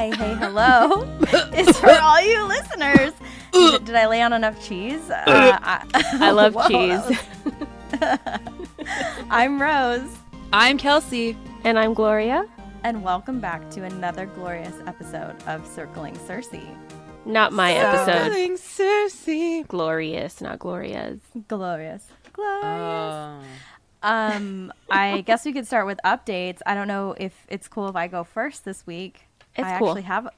[0.00, 1.02] hi, hey, hello
[1.54, 3.12] is for all you listeners.
[3.52, 5.10] Did, did I lay on enough cheese?
[5.10, 7.18] Uh, I, I love Whoa, cheese.
[8.00, 8.18] was-
[9.28, 10.08] I'm Rose,
[10.54, 11.36] I'm Kelsey.
[11.64, 12.46] And I'm Gloria.
[12.82, 16.48] and welcome back to another glorious episode of Circling Circe.
[17.26, 18.22] Not my episode.
[18.22, 19.66] Circling Circe.
[19.68, 21.20] Glorious, not Gloria's.
[21.46, 22.06] Glorious.
[22.32, 22.64] Glorious.
[22.64, 23.40] Oh.
[24.02, 26.60] Um, I guess we could start with updates.
[26.64, 29.26] I don't know if it's cool if I go first this week.
[29.56, 29.88] It's I cool.
[29.90, 30.28] actually have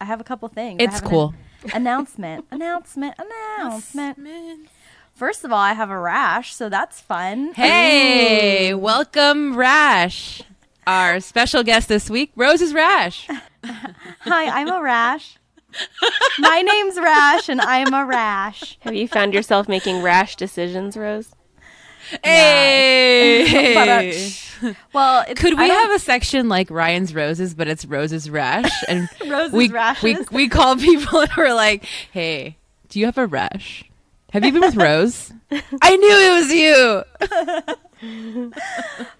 [0.00, 0.80] I have a couple things.
[0.80, 1.34] I It's have an cool.
[1.74, 2.46] announcement.
[2.50, 3.14] announcement.
[3.58, 4.68] Announcement.
[5.14, 7.52] First of all, I have a rash, so that's fun.
[7.54, 10.42] Hey, welcome Rash.
[10.86, 13.28] Our special guest this week, Rose's Rash.
[13.64, 15.38] Hi, I'm a rash.
[16.40, 18.76] My name's Rash and I'm a rash.
[18.80, 21.34] Have you found yourself making rash decisions, Rose?
[22.24, 23.74] Hey.
[23.74, 28.30] But, uh, well, it's, Could we have a section like Ryan's Roses, but it's Rose's
[28.30, 28.70] Rash?
[28.88, 30.30] And Rose's we, rashes?
[30.30, 33.84] we we call people and we're like, "Hey, do you have a rash?
[34.32, 35.32] Have you been with Rose?
[35.82, 38.50] I knew it was you."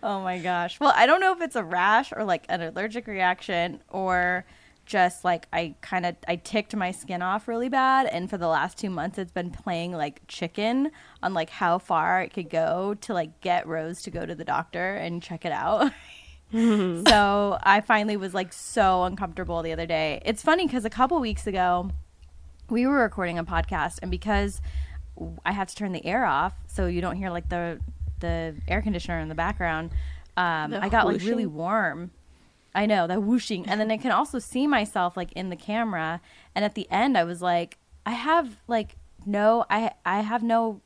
[0.03, 0.79] Oh my gosh.
[0.81, 4.45] Well, I don't know if it's a rash or like an allergic reaction or
[4.85, 8.49] just like I kind of I ticked my skin off really bad and for the
[8.49, 10.91] last 2 months it's been playing like chicken
[11.23, 14.45] on like how far it could go to like get Rose to go to the
[14.45, 15.93] doctor and check it out.
[16.53, 20.21] so, I finally was like so uncomfortable the other day.
[20.27, 21.91] It's funny cuz a couple weeks ago
[22.69, 24.61] we were recording a podcast and because
[25.47, 27.81] I have to turn the air off so you don't hear like the
[28.21, 29.93] the air conditioner in the background.
[30.37, 32.11] Um, The I got like really warm.
[32.75, 36.21] I know that whooshing, and then I can also see myself like in the camera.
[36.55, 40.81] And at the end, I was like, I have like no, I I have no.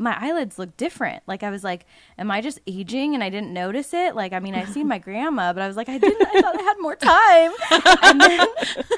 [0.00, 1.24] My eyelids look different.
[1.26, 1.84] Like I was like,
[2.16, 4.14] am I just aging and I didn't notice it?
[4.14, 6.24] Like I mean, I've seen my grandma, but I was like, I didn't.
[6.24, 7.52] I thought I had more time.
[8.04, 8.46] And then,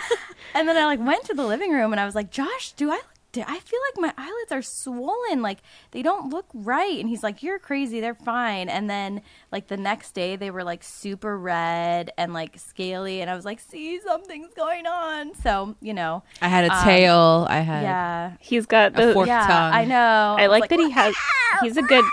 [0.54, 2.90] and then I like went to the living room and I was like, Josh, do
[2.90, 3.00] I
[3.32, 3.44] look?
[3.48, 5.42] I feel like my eyelids are swollen.
[5.42, 5.58] Like
[5.92, 6.98] they don't look right.
[6.98, 8.00] And he's like, You're crazy.
[8.00, 8.68] They're fine.
[8.68, 13.20] And then like the next day, they were like super red and like scaly.
[13.20, 15.34] And I was like, See, something's going on.
[15.36, 17.46] So you know, I had a Um, tail.
[17.48, 19.12] I had yeah, He's got A the.
[19.14, 19.26] fork.
[19.26, 19.46] yeah.
[19.46, 19.72] tongue.
[19.74, 20.36] I know.
[20.38, 21.14] I was like, that he has.
[21.62, 22.04] He's a good.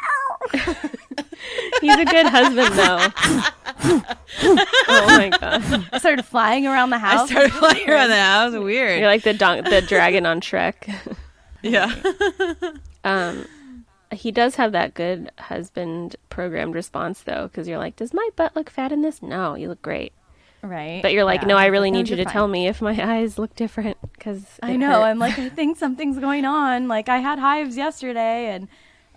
[1.82, 4.04] he's a good husband, though.
[4.90, 5.88] oh my god!
[5.92, 7.14] I started flying around the house.
[7.14, 7.30] I house.
[7.30, 8.54] started flying around the house.
[8.54, 9.00] Weird.
[9.00, 10.94] You're like the don- the dragon on Shrek.
[11.62, 11.94] yeah.
[13.04, 13.46] Um,
[14.12, 18.56] he does have that good husband programmed response though, because you're like, does my butt
[18.56, 19.22] look fat in this?
[19.22, 20.14] No, you look great.
[20.62, 21.02] right.
[21.02, 21.48] But you're like, Yeah.
[21.50, 22.34] no, I really No, need you to fine.
[22.34, 25.04] tell me if my eyes look different because I know.
[25.04, 26.88] I'm like, I think something's going on.
[26.88, 28.68] Like, I had hives yesterday, and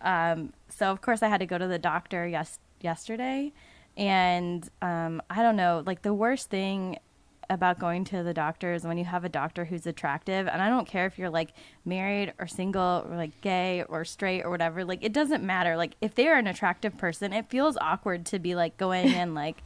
[0.02, 3.52] um, so of course I had to go to the doctor yes yesterday,
[3.98, 5.82] and um, I don't know.
[5.84, 6.98] Like, the worst thing
[7.50, 10.70] about going to the doctor is when you have a doctor who's attractive, and I
[10.70, 11.52] don't care if you're like
[11.84, 14.82] married or single or like gay or straight or whatever.
[14.86, 15.76] Like, it doesn't matter.
[15.76, 19.34] Like, if they are an attractive person, it feels awkward to be like going in
[19.34, 19.62] like.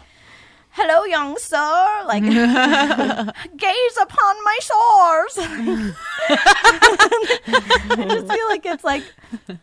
[0.76, 2.02] Hello, young sir.
[2.06, 2.24] Like,
[3.56, 5.38] gaze upon my sores.
[6.28, 9.04] I just feel like it's like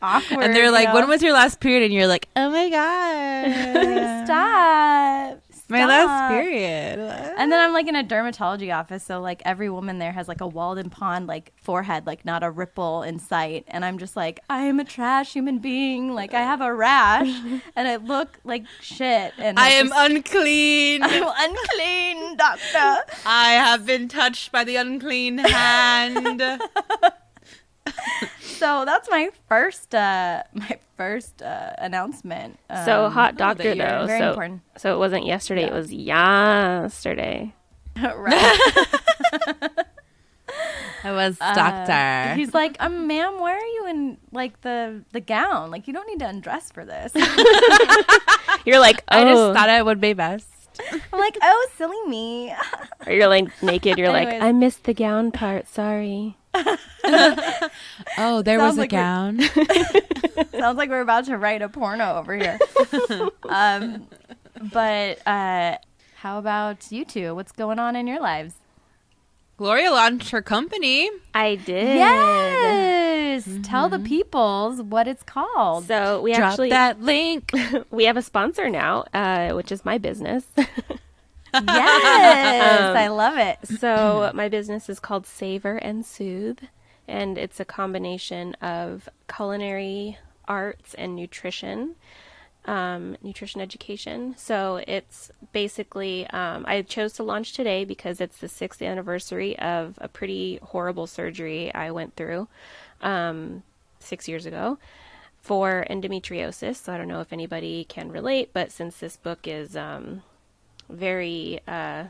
[0.01, 0.45] awkward.
[0.45, 0.94] And they're you like, know?
[0.95, 5.38] "When was your last period?" And you're like, "Oh my god, stop?
[5.72, 7.00] My last Stop." period."
[7.38, 10.42] And then I'm like in a dermatology office, so like every woman there has like
[10.42, 13.64] a Walden Pond like forehead, like not a ripple in sight.
[13.68, 16.14] And I'm just like, I am a trash human being.
[16.14, 17.28] Like I have a rash,
[17.76, 19.34] and I look like shit.
[19.38, 21.04] And I it's am just- unclean.
[21.04, 23.03] I'm unclean, doctor.
[23.26, 26.42] I have been touched by the unclean hand.
[28.62, 32.59] So that's my first, uh my first uh, announcement.
[32.85, 34.06] So Um, hot doctor though.
[34.06, 34.62] very so important.
[34.78, 35.63] so it wasn't yesterday.
[35.63, 37.56] It was yesterday.
[37.97, 38.59] right.
[41.03, 42.35] I was Uh, doctor.
[42.35, 45.72] He's like, um, ma'am, why are you in like the the gown?
[45.72, 47.11] Like, you don't need to undress for this.
[48.66, 50.47] You're like, oh, I just thought it would be best.
[51.11, 52.53] I'm like, oh, silly me.
[53.08, 53.97] or you're like naked.
[53.97, 55.67] You're like, I missed the gown part.
[55.67, 56.38] Sorry.
[58.18, 59.40] Oh, there Sounds was a like gown.
[60.52, 62.59] Sounds like we're about to write a porno over here.
[63.50, 64.08] um,
[64.72, 65.78] but uh,
[66.18, 67.34] how about you two?
[67.36, 68.56] What's going on in your lives?
[69.58, 71.09] Gloria launched her company.
[71.36, 71.96] I did.
[71.96, 75.86] Yes, tell the peoples what it's called.
[75.86, 77.52] So we Drop actually that link.
[77.92, 80.46] we have a sponsor now, uh, which is my business.
[81.53, 83.59] yes, Um, I love it.
[83.80, 86.59] so my business is called Savor and Soothe,
[87.11, 90.17] and it's a combination of culinary
[90.47, 91.96] arts and nutrition.
[92.66, 94.35] um, nutrition education.
[94.37, 99.97] So it's basically, um, I chose to launch today because it's the sixth anniversary of
[99.99, 102.47] a pretty horrible surgery I went through
[103.02, 103.64] um,
[103.99, 104.78] six years ago
[105.41, 106.75] for endometriosis.
[106.75, 110.22] So I don't know if anybody can relate, but since this book is um,
[110.87, 112.05] very, uh,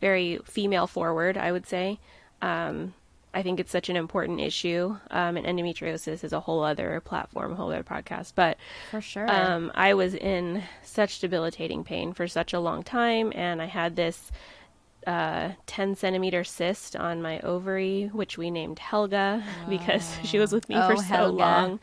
[0.00, 1.98] very female forward, I would say.
[2.40, 2.94] Um,
[3.34, 7.52] I think it's such an important issue, um, and endometriosis is a whole other platform,
[7.52, 8.32] a whole other podcast.
[8.34, 8.58] But
[8.90, 9.30] For sure.
[9.30, 13.96] um, I was in such debilitating pain for such a long time, and I had
[13.96, 14.30] this
[15.06, 20.68] uh, 10 centimeter cyst on my ovary, which we named Helga because she was with
[20.68, 21.36] me Oh, for so Helga.
[21.36, 21.80] long,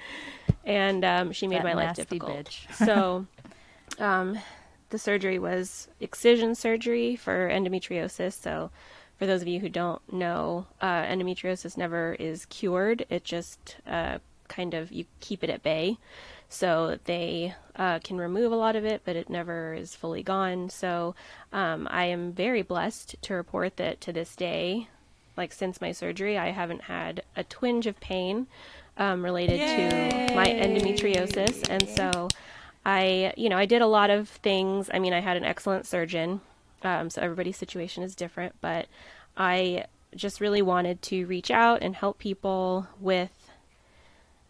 [0.66, 2.50] and um, she made That my life difficult.
[2.76, 3.26] so,
[3.98, 4.38] um,
[4.92, 8.34] the surgery was excision surgery for endometriosis.
[8.34, 8.72] So,
[9.20, 13.06] for those of you who don't know, uh, endometriosis never is cured.
[13.10, 15.98] It just uh, kind of you keep it at bay.
[16.48, 20.70] So they uh, can remove a lot of it, but it never is fully gone.
[20.70, 21.16] So
[21.54, 24.88] um, I am very blessed to report that to this day,
[25.38, 28.48] like since my surgery, I haven't had a twinge of pain
[28.98, 31.70] um, related to my endometriosis.
[31.70, 32.30] And so
[32.86, 34.90] I, you know, I did a lot of things.
[34.94, 36.42] I mean, I had an excellent surgeon.
[36.84, 38.88] Um, so everybody's situation is different, but
[39.36, 39.86] I
[40.16, 43.52] just really wanted to reach out and help people with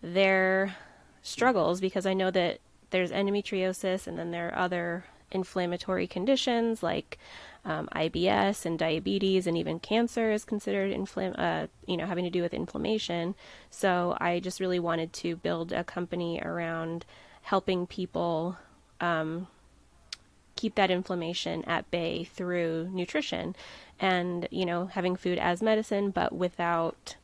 [0.01, 0.75] their
[1.21, 2.59] struggles because I know that
[2.91, 7.19] there's endometriosis and then there are other inflammatory conditions like
[7.65, 12.29] um, IBS and diabetes and even cancer is considered inflam- uh, you know having to
[12.29, 13.35] do with inflammation.
[13.69, 17.05] So I just really wanted to build a company around
[17.43, 18.57] helping people
[19.01, 19.47] um,
[20.59, 23.55] keep that inflammation at bay through nutrition
[23.97, 27.15] and you know having food as medicine but without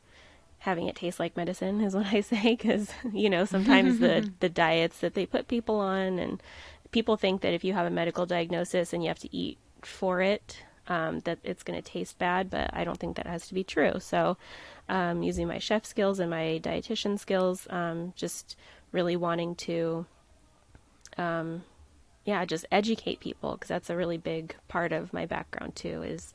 [0.60, 4.48] having it taste like medicine is what I say because you know sometimes the the
[4.48, 6.42] diets that they put people on and
[6.92, 10.22] people think that if you have a medical diagnosis and you have to eat for
[10.22, 13.54] it um, that it's going to taste bad but I don't think that has to
[13.54, 13.94] be true.
[13.98, 14.38] So
[14.88, 18.56] um, using my chef skills and my dietitian skills um, just
[18.92, 20.06] really wanting to
[21.18, 21.64] um,
[22.26, 26.34] yeah just educate people because that's a really big part of my background too is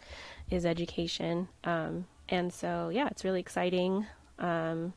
[0.50, 4.08] is education um, and so yeah it's really exciting
[4.40, 4.94] um,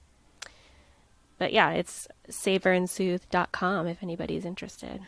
[1.36, 5.00] but yeah it's savorandsoothe.com if anybody's interested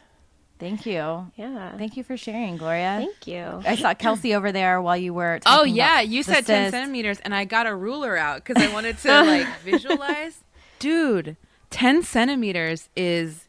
[0.59, 1.31] Thank you.
[1.37, 2.97] yeah Thank you for sharing, Gloria.
[2.99, 5.39] thank you I saw Kelsey over there while you were.
[5.45, 6.71] Oh yeah, about you said ten cyst.
[6.71, 10.39] centimeters, and I got a ruler out because I wanted to like visualize.
[10.79, 11.37] Dude,
[11.69, 13.46] ten centimeters is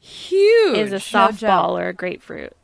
[0.00, 0.76] huge.
[0.78, 1.70] is a no softball joke.
[1.78, 2.56] or a grapefruit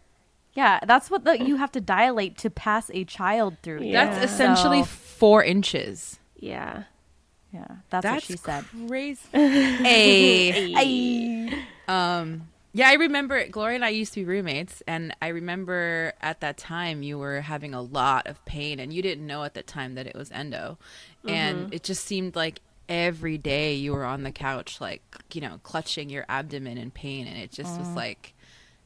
[0.55, 3.83] Yeah, that's what the, you have to dilate to pass a child through.
[3.83, 4.07] Yeah.
[4.07, 6.19] That's essentially So- four inches.
[6.37, 6.85] yeah
[7.53, 8.65] yeah, that's, what she said.
[8.87, 9.21] crazy.
[9.33, 10.75] hey.
[10.77, 11.65] Ay.
[11.89, 16.41] Um, yeah, I remember Gloria and I used to be roommates, and I remember at
[16.41, 19.63] that time you were having a lot of pain, and you didn't know at the
[19.63, 20.77] time that it was endo,
[21.27, 25.03] and it just seemed like every day you were on the couch, like
[25.33, 27.97] you know, clutching your abdomen in pain, and it just was mm.
[27.97, 28.33] like.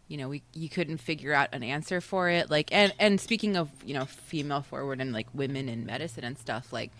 [0.08, 2.50] You know, we you couldn't figure out an answer for it.
[2.50, 6.36] Like, and and speaking of you know female forward and like women in medicine and
[6.36, 6.90] stuff, like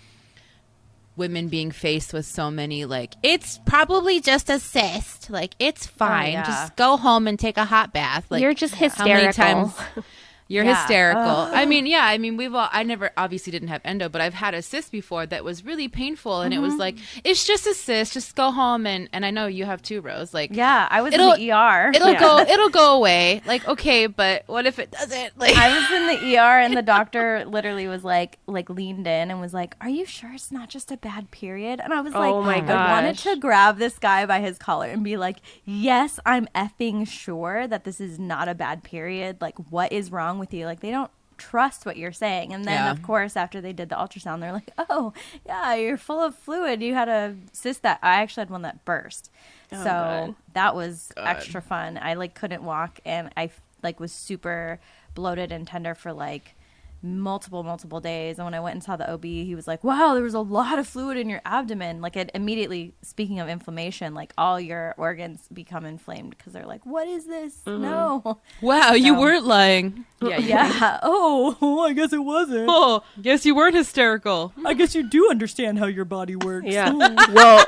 [1.17, 5.91] women being faced with so many like it's probably just a cyst like it's oh,
[5.96, 6.46] fine yeah.
[6.46, 9.74] just go home and take a hot bath like you're just how many hysterical times
[10.50, 10.74] you're Yeah.
[10.76, 14.20] hysterical i mean yeah i mean we've all i never obviously didn't have endo but
[14.20, 17.66] i've had a cyst before that was really painful and it was like it's just
[17.66, 20.88] a cyst just go home and and i know you have two rows like Yeah,
[20.90, 21.92] I was It'll- in the ER.
[21.94, 22.19] it'll Yeah.
[22.20, 26.06] go it'll go away like okay but what if it doesn't like I was in
[26.08, 29.88] the ER and the doctor literally was like like leaned in and was like, "Are
[29.88, 32.90] you sure it's not just a bad period?" And I was like, Oh my I
[32.92, 37.69] wanted to grab this guy by his collar and be like, "Yes, I'm effing sure
[37.69, 39.36] that this is not a bad period.
[39.40, 40.67] Like, what is wrong with you?
[40.67, 42.91] Like, they don't." trust what you're saying and then Yeah.
[42.91, 45.15] of course after they did the ultrasound they're like oh
[45.47, 48.85] yeah you're full of fluid you had a cyst that i actually had one that
[48.85, 49.31] burst
[49.73, 49.85] oh, so Oh,
[50.27, 50.35] God.
[50.53, 51.99] that was extra fun.
[52.03, 53.49] I like couldn't walk and I
[53.82, 54.81] like was super
[55.15, 56.56] bloated and tender for like
[57.02, 58.38] multiple multiple days.
[58.38, 60.40] And when i went and saw the ob he was like wow there was a
[60.40, 62.00] lot of fluid in your abdomen.
[62.00, 66.84] Like it immediately speaking of inflammation like all your organs become inflamed because they're like
[66.84, 67.54] what is this?
[67.66, 67.82] Mm-hmm.
[67.82, 68.40] No.
[68.60, 70.04] Wow you weren't lying.
[70.22, 71.00] Yeah yeah.
[71.02, 72.66] Oh i guess it wasn't.
[72.69, 74.52] Oh guess you weren't hysterical.
[74.66, 76.66] I guess you do understand how your body works.
[76.66, 76.92] Yeah.
[77.32, 77.66] Well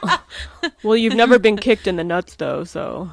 [0.82, 3.10] well you've never been kicked in the nuts though so.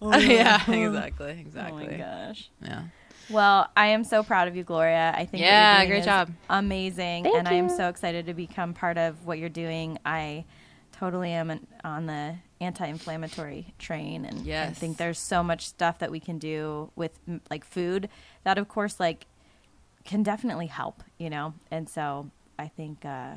[0.00, 0.62] Oh, yeah.
[0.66, 2.50] Oh exactly oh exactly my gosh.
[2.62, 2.82] Yeah
[3.28, 5.12] Well, I am so proud of you, Gloria.
[5.14, 6.30] I think what you're Yeah, doing great job.
[6.50, 9.98] amazing, Thank and I am so excited to become part of what you're doing.
[10.04, 10.44] I
[10.92, 16.10] totally am an, on the anti-inflammatory train and I think there's so much stuff that
[16.12, 17.18] we can do with
[17.50, 18.08] like food
[18.44, 19.26] that of course like
[20.04, 21.54] can definitely help, you know.
[21.72, 23.34] And so I think uh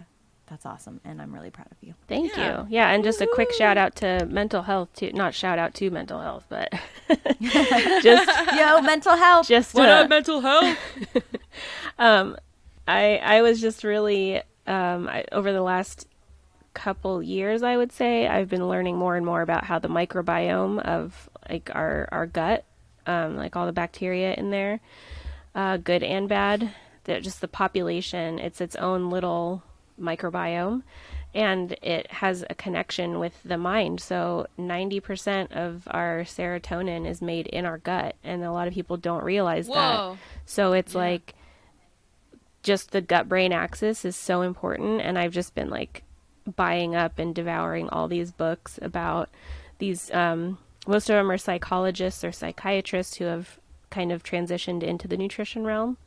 [0.47, 1.95] that's awesome and I'm really proud of you.
[2.07, 2.61] Thank Yeah.
[2.61, 2.67] you.
[2.69, 5.89] Yeah, and just a quick shout out to mental health to Not shout out to
[5.89, 6.71] mental health, but
[8.01, 9.47] just Yo, mental health.
[9.47, 10.77] just What uh, up, mental health?
[11.99, 12.37] um,
[12.87, 14.37] I I was just really
[14.67, 16.07] um, I, over the last
[16.73, 20.79] couple years, I would say, I've been learning more and more about how the microbiome
[20.81, 22.65] of like our our gut,
[23.07, 24.79] um, like all the bacteria in there,
[25.53, 26.71] uh, good and bad,
[27.05, 29.63] that just the population, it's its own little
[29.99, 30.83] microbiome.
[31.33, 33.99] And it has a connection with the mind.
[33.99, 38.15] So 90% of our serotonin is made in our gut.
[38.23, 40.17] And a lot of people don't realize that.
[40.45, 41.01] So it's Yeah.
[41.01, 41.33] like
[42.63, 46.03] just the gut brain axis is so important and I've just been like
[46.55, 49.29] buying up and devouring all these books about
[49.77, 53.59] these um most of them are psychologists or psychiatrists who have
[53.91, 55.97] kind of transitioned into the nutrition realm.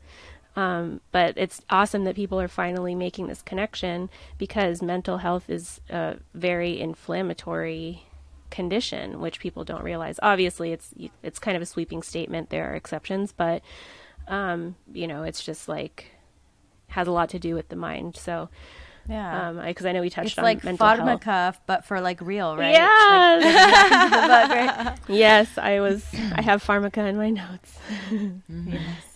[0.55, 5.79] Um, but it's awesome that people are finally making this connection because mental health is
[5.89, 8.03] a very inflammatory
[8.49, 10.19] condition, which people don't realize.
[10.21, 12.49] Obviously, it's it's kind of a sweeping statement.
[12.49, 13.61] There are exceptions, but
[14.27, 16.07] um, you know, it's just like
[16.89, 18.15] has a lot to do with the mind.
[18.15, 18.49] So,
[19.07, 19.49] yeah.
[19.49, 21.21] um, because I, know we touched it's on like mental health.
[21.21, 22.71] Pharmacuff, but for like real, right?
[22.71, 23.43] Yes.
[24.29, 24.97] Like, right?
[25.07, 26.05] yes, I was.
[26.33, 27.77] I have pharmaka in my notes.
[28.49, 29.08] Yes.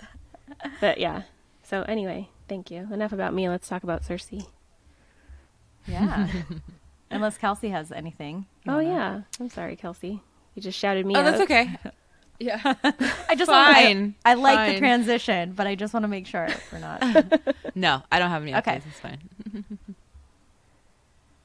[0.82, 1.24] But yeah.
[1.64, 2.88] So anyway, thank you.
[2.92, 3.50] Enough about me.
[3.50, 4.30] Let's talk about Circe.
[5.88, 6.28] Yeah.
[7.12, 8.46] Unless Kelsey has anything.
[8.68, 9.22] Oh wanna- yeah.
[9.40, 10.22] I'm sorry, Kelsey.
[10.56, 11.24] You just shouted me Oh, out.
[11.24, 11.76] that's okay.
[12.40, 12.60] Yeah.
[13.30, 14.16] I just wanna- I- Fine.
[14.26, 17.04] I, like the transition, but I just want to make sure we're not.
[17.76, 18.60] No, I don't have any updates.
[18.60, 18.82] Okay.
[18.88, 19.20] It's fine.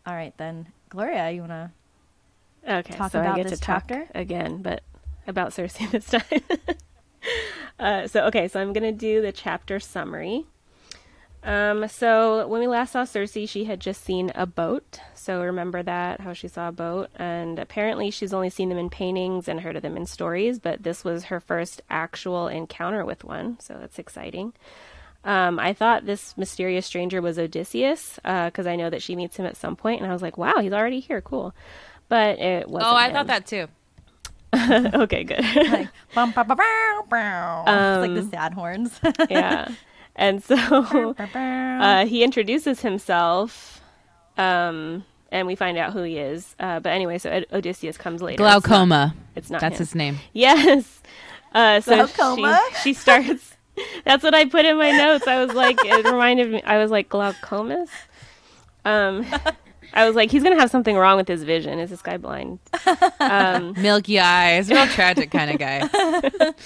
[0.07, 1.71] All right, then, Gloria, you want to?
[2.67, 4.09] Okay, talk so about I get this to talk chapter?
[4.15, 4.83] again, but
[5.27, 6.23] about Circe this time.
[7.79, 10.47] uh, so okay, so I'm gonna do the chapter summary.
[11.43, 15.01] Um, so when we last saw Circe, she had just seen a boat.
[15.15, 18.91] So remember that how she saw a boat, and apparently she's only seen them in
[18.91, 20.59] paintings and heard of them in stories.
[20.59, 24.53] But this was her first actual encounter with one, so that's exciting.
[25.25, 29.47] Um, I thought this mysterious stranger was Odysseus because I know that she meets him
[29.47, 31.55] at some point, and I was like, "Wow, he's already here, cool."
[32.09, 32.93] But it wasn't.
[32.93, 33.15] Oh, I him.
[33.15, 33.69] thought that too.
[34.95, 35.45] okay, good.
[35.45, 37.65] Like, bum, bum, bum, bum, bum.
[37.69, 39.01] it's like the Um, sad horns.
[39.31, 39.69] yeah.
[40.17, 40.55] And so
[41.19, 43.81] uh, he introduces himself,
[44.37, 46.57] um, and we find out who he is.
[46.59, 48.43] Uh, but anyway, so Od- Odysseus comes later.
[48.43, 49.15] It's not- Glaucoma.
[49.37, 49.79] It's not, That's him.
[49.79, 50.19] his name.
[50.33, 51.03] Yes.
[51.55, 52.61] Uh, so Glaucoma?
[52.83, 53.55] She, she starts.
[54.05, 55.27] That's what I put in my notes.
[55.29, 56.63] I was like, it reminded me.
[56.63, 57.89] I was like, glaucomas.
[58.85, 59.25] Um,
[59.95, 61.79] I was like, he's gonna have something wrong with his vision.
[61.79, 62.59] Is this guy blind?
[63.21, 64.69] Um, Milky eyes.
[64.71, 66.53] Real tragic kind of guy.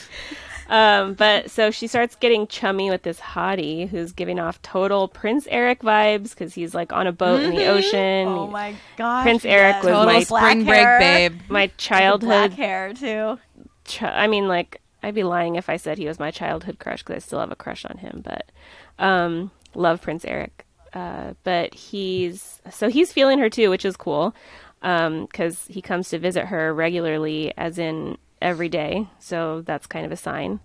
[0.69, 5.47] Um, but so she starts getting chummy with this hottie who's giving off total Prince
[5.50, 8.29] Eric vibes because he's like on a boat in the ocean.
[8.29, 9.85] oh my god, Prince Eric yes.
[9.85, 10.99] was Total my- spring hair.
[10.99, 11.00] break,
[11.33, 11.41] babe.
[11.50, 12.52] My Black childhood.
[12.55, 13.38] hair too.
[13.85, 17.02] Ch- I mean, like I'd be lying if I said he was my childhood crush
[17.02, 18.23] because I still have a crush on him.
[18.25, 18.50] But
[18.99, 20.64] um, love Prince Eric.
[20.92, 24.34] Uh, but he's so he's feeling her too, which is cool
[24.80, 29.06] because he comes to visit her regularly, as in every day.
[29.18, 30.61] So that's kind of a sign.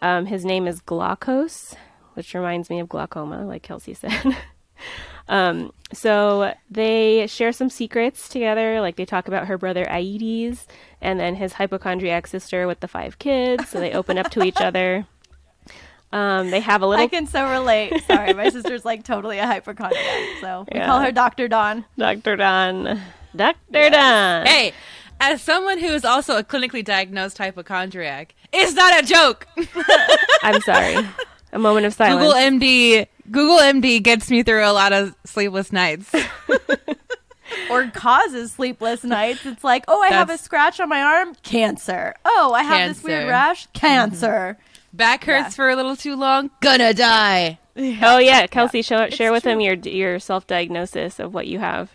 [0.00, 1.74] Um, his name is Glaucos,
[2.14, 4.36] which reminds me of glaucoma, like Kelsey said.
[5.28, 8.80] um, so they share some secrets together.
[8.80, 10.66] Like they talk about her brother Aeëtes
[11.00, 13.68] and then his hypochondriac sister with the five kids.
[13.68, 15.06] So they open up to each other.
[16.12, 17.92] Um, they have a little I can so relate.
[18.06, 20.86] Sorry, my sister's like totally a hypochondriac, so we Yeah.
[20.86, 21.84] call her Doctor Don.
[21.96, 22.36] Dr.
[22.36, 23.00] Don.
[23.34, 23.90] Dr.
[23.90, 24.46] Don.
[24.46, 24.72] Hey,
[25.20, 29.46] as someone who is also a clinically diagnosed hypochondriac, it's not a joke.
[30.42, 30.96] I'm sorry.
[31.52, 32.20] A moment of silence.
[32.22, 33.06] Google MD.
[33.30, 36.12] Google MD gets me through a lot of sleepless nights.
[37.70, 39.44] Or causes sleepless nights.
[39.44, 42.14] It's like, oh, I have a scratch on my arm, cancer.
[42.24, 43.30] Oh, I have this weird Cancer.
[43.30, 44.58] rash, cancer.
[44.92, 45.48] Back hurts Yeah.
[45.50, 46.50] for a little too long.
[46.60, 47.58] Gonna die.
[47.74, 51.58] Oh yeah, Kelsey, show, It's share with him your your self diagnosis of what you
[51.58, 51.90] have.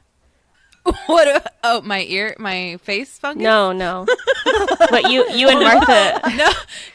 [1.06, 1.27] What?
[1.27, 3.44] A, oh, my ear, my face fungus.
[3.44, 4.08] No, no.
[4.89, 6.20] but you you and Martha.
[6.36, 6.50] no,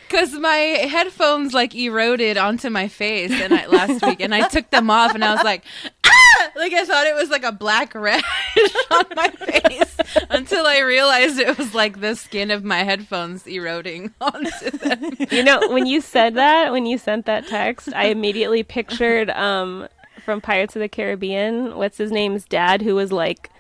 [0.09, 0.57] because my
[0.91, 5.15] headphones like eroded onto my face and I, last week, and I took them off,
[5.15, 5.63] and I was like,
[6.05, 6.11] ah!
[6.57, 8.23] Like I thought it was like a black rash
[8.91, 9.97] on my face
[10.31, 15.13] until I realized it was like the skin of my headphones eroding onto them.
[15.31, 19.89] You know, when you said that, when you sent that text, I immediately pictured um
[20.25, 23.51] from Pirates of the Caribbean, what's his name's dad, who was like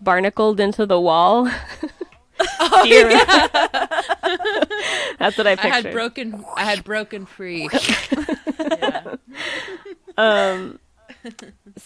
[0.00, 1.50] barnacled into the wall.
[2.58, 3.24] Oh, remember?
[5.18, 6.44] That's what I I had broken.
[6.56, 7.68] I had broken free.
[8.58, 9.14] yeah.
[10.16, 10.80] um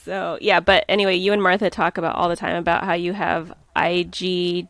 [0.04, 3.12] so yeah but anyway you and martha talk about all the time about how you
[3.12, 4.68] have ig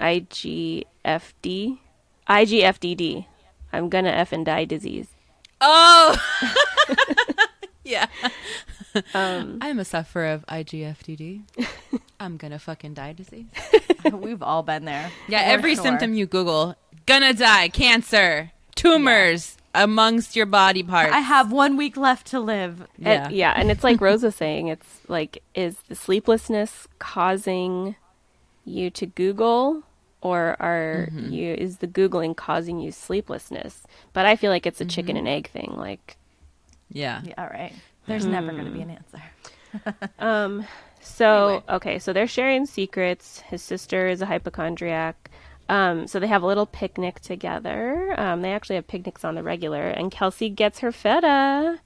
[0.00, 1.78] igfd
[2.28, 3.26] igfdd
[3.72, 5.08] i'm gonna f and die disease
[5.60, 6.16] Oh.
[7.84, 8.06] yeah.
[9.14, 11.42] um I'm a sufferer of IGFTD.
[12.20, 13.46] I'm gonna fucking die disease.
[14.12, 15.10] We've all been there.
[15.28, 15.84] Yeah, every sure.
[15.84, 16.76] symptom you Google,
[17.06, 21.12] gonna die, cancer, tumors amongst your body parts.
[21.12, 22.86] I have one week left to live.
[22.98, 23.24] Yeah.
[23.26, 27.94] and, yeah and it's like Rosa saying it's like is the sleeplessness causing
[28.64, 29.82] you to google
[30.20, 31.32] or are Mm-hmm.
[31.32, 35.26] you is the googling causing you sleeplessness but i feel like it's a chicken Mm-hmm.
[35.26, 36.16] and egg thing like
[36.92, 37.22] yeah.
[37.24, 37.72] Yeah, all right.
[38.08, 39.22] There's never going to be an answer.
[40.18, 40.66] Um.
[41.00, 41.62] So Anyway.
[41.70, 43.38] okay, so they're sharing secrets.
[43.40, 45.29] His sister is a hypochondriac.
[45.70, 46.06] Um.
[46.06, 48.14] So they have a little picnic together.
[48.18, 48.42] Um.
[48.42, 51.80] They actually have picnics on the regular, and Kelsey gets her feta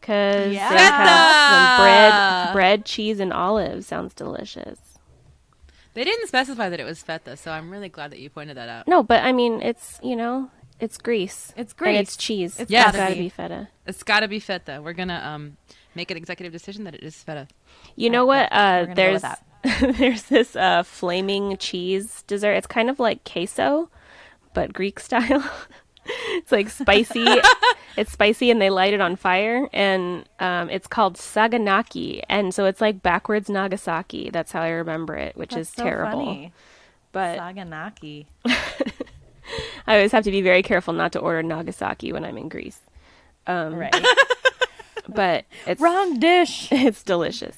[0.00, 0.70] because Yeah.
[0.70, 3.86] they have bread, bread, cheese, and olives.
[3.86, 4.78] Sounds delicious.
[5.94, 8.68] They didn't specify that it was feta, so I'm really glad that you pointed that
[8.68, 8.86] out.
[8.86, 11.54] No, but I mean, it's you know, it's Greece.
[11.56, 12.60] It's And it's cheese.
[12.60, 12.86] It's Yes.
[12.86, 13.28] gotta gotta be be.
[13.30, 13.68] feta.
[13.86, 14.80] It's got to be feta.
[14.82, 15.56] We're gonna um
[15.94, 17.48] make an executive decision that it is feta.
[17.96, 18.50] You know what?
[18.52, 19.42] we're Uh, gonna go there's with
[19.80, 22.52] there's this uh, flaming cheese dessert.
[22.54, 23.88] It's kind of like queso,
[24.54, 25.44] but Greek style.
[26.04, 27.24] it's like spicy.
[27.96, 32.64] it's spicy, and they light it on fire, and um, it's called saganaki, and so
[32.66, 34.30] it's like backwards Nagasaki.
[34.30, 36.24] That's how I remember it, which That's is so terrible.
[36.24, 36.52] funny.
[37.12, 38.26] But Saganaki.
[39.86, 42.80] I always have to be very careful not to order Nagasaki when I'm in Greece.
[43.46, 43.94] Um, Right.
[45.08, 46.68] But it's Wrong dish.
[46.72, 47.56] it's delicious.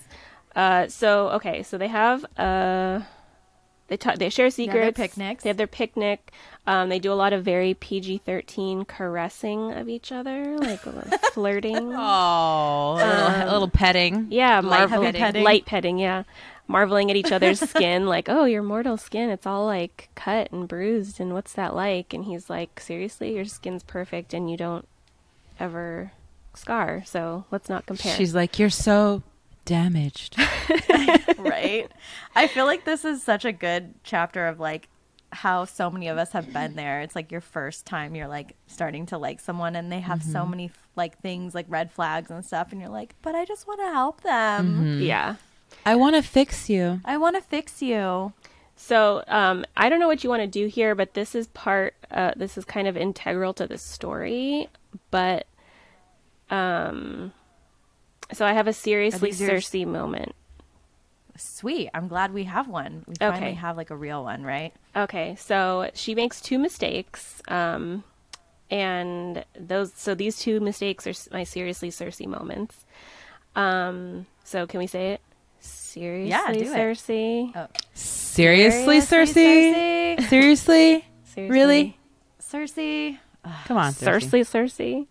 [0.58, 3.00] Uh, so okay, so they have uh,
[3.86, 4.96] they ta- they share their secrets.
[4.98, 5.42] picnics.
[5.44, 6.32] They have their picnic.
[6.66, 10.90] Um, they do a lot of very PG thirteen caressing of each other, like a
[10.90, 11.92] little flirting.
[11.94, 14.26] Oh, a little, a little petting.
[14.30, 15.20] Yeah, Light marvel- petting.
[15.20, 15.44] petting.
[15.44, 15.98] light petting.
[15.98, 16.24] Yeah,
[16.66, 20.66] marveling at each other's skin, like, oh, your mortal skin, it's all like cut and
[20.68, 22.12] bruised, and what's that like?
[22.12, 24.86] And he's like, seriously, your skin's perfect, and you don't
[25.60, 26.10] ever
[26.54, 28.14] scar, so let's not compare.
[28.16, 29.22] She's like, you're so
[29.68, 30.36] damaged.
[31.38, 31.88] right?
[32.34, 34.88] I feel like this is such a good chapter of like
[35.30, 37.02] how so many of us have been there.
[37.02, 40.46] It's like your first time you're like starting to like someone and they have so
[40.46, 43.80] many like things like red flags and stuff and you're like, "But I just want
[43.80, 45.00] to help them.
[45.02, 45.36] yeah.
[45.84, 47.00] I want to fix you.
[47.04, 48.32] I want to fix you."
[48.74, 51.94] So um, I don't know what you want to do here, but this is part.
[52.10, 54.68] Uh, this is kind of integral to the story.
[55.10, 55.46] But
[56.48, 57.32] um,
[58.32, 60.34] so I have a seriously these your- Circe moment.
[61.36, 61.88] Sweet.
[61.94, 63.04] I'm glad we have one.
[63.06, 63.52] We finally Okay.
[63.54, 64.72] have like a real one, right?
[64.96, 68.02] Okay, so she makes two mistakes, um,
[68.70, 69.92] and those.
[69.94, 72.84] So these two mistakes are my seriously Circe moments.
[73.54, 75.20] Um, so can we say it?
[75.60, 76.66] Seriously, Yeah, do it.
[76.98, 77.10] Circe.
[77.54, 77.66] Oh.
[77.94, 79.32] Seriously, Seriously, Circe?
[79.32, 80.28] Circe?
[80.28, 81.04] Seriously?
[81.24, 81.48] Seriously.
[81.50, 81.98] Really?
[82.40, 82.74] Circe.
[83.66, 84.28] Come on, Circe.
[84.28, 85.06] Circe, Cersei.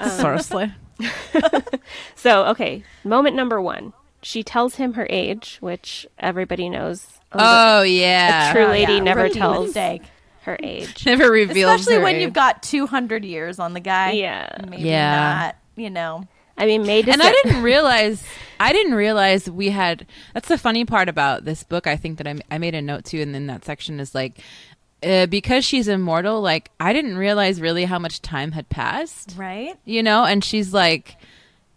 [0.18, 0.72] Seriously?
[2.16, 3.92] So, okay, moment number one.
[4.22, 7.06] She tells him her age, which everybody knows.
[7.32, 8.50] Oh, yeah.
[8.50, 10.02] A true Oh, lady yeah, never rookie tells mistake.
[10.42, 11.04] her age.
[11.06, 12.22] Never reveals Especially her when age.
[12.22, 14.12] you've got 200 years on the guy.
[14.12, 14.48] Yeah.
[14.68, 15.34] Maybe Yeah.
[15.44, 16.26] not, you know.
[16.56, 18.22] I mean, May and I didn't realize
[18.60, 22.28] I didn't realize we had that's the funny part about this book I think that
[22.28, 24.38] I, I made a note to and then that section is like
[25.02, 29.34] uh, because she's immortal like I didn't realize really how much time had passed.
[29.36, 29.74] Right?
[29.84, 31.16] you know and she's like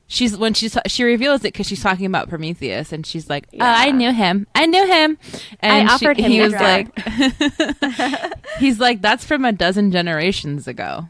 [0.08, 3.58] she's when she's she reveals it because she's talking about Prometheus and she's like oh
[3.60, 4.48] I knew him.
[4.54, 5.18] I knew him.
[5.60, 6.92] And I she- him he was drug.
[6.96, 11.10] like he's like that's from a dozen generations ago.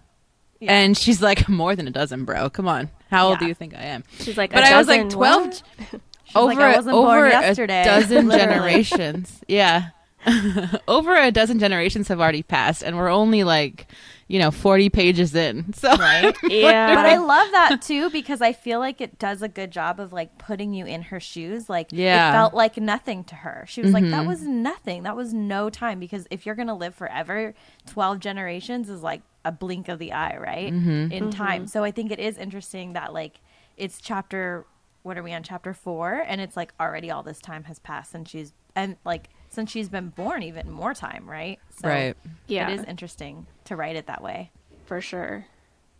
[0.61, 0.71] Yeah.
[0.71, 2.49] and she's like more than a dozen bro.
[2.49, 2.89] Come on.
[3.11, 4.03] How old do you think I am?
[4.19, 5.61] She's like, but I was like 12
[6.25, 9.41] She's over like, over a dozen generations.
[9.47, 9.89] Yeah.
[10.87, 13.87] over a dozen generations have already passed and we're only like,
[14.27, 15.73] you know, 40 pages in.
[15.73, 16.35] So Right?
[16.43, 16.95] Yeah.
[16.95, 20.11] But I love that too because I feel like it does a good job of
[20.13, 21.69] like putting you in her shoes.
[21.69, 22.29] Like Yeah.
[22.29, 23.65] it felt like nothing to her.
[23.67, 24.11] She was like, Mhm.
[24.11, 25.03] that was nothing.
[25.03, 27.53] That was no time because if you're gonna live forever,
[27.85, 30.73] twelve generations is like a blink of the eye, right?
[30.73, 31.11] Mm-hmm.
[31.11, 31.67] In time.
[31.67, 33.41] So I think it is interesting that like
[33.77, 34.65] it's chapter
[35.03, 36.23] what are we on chapter four?
[36.25, 39.89] And it's like already all this time has passed and she's and like since she's
[39.89, 41.59] been born even more time, right?
[41.81, 42.15] So Right.
[42.47, 42.69] Yeah.
[42.69, 44.51] It is interesting to write it that way.
[44.85, 45.45] for sure.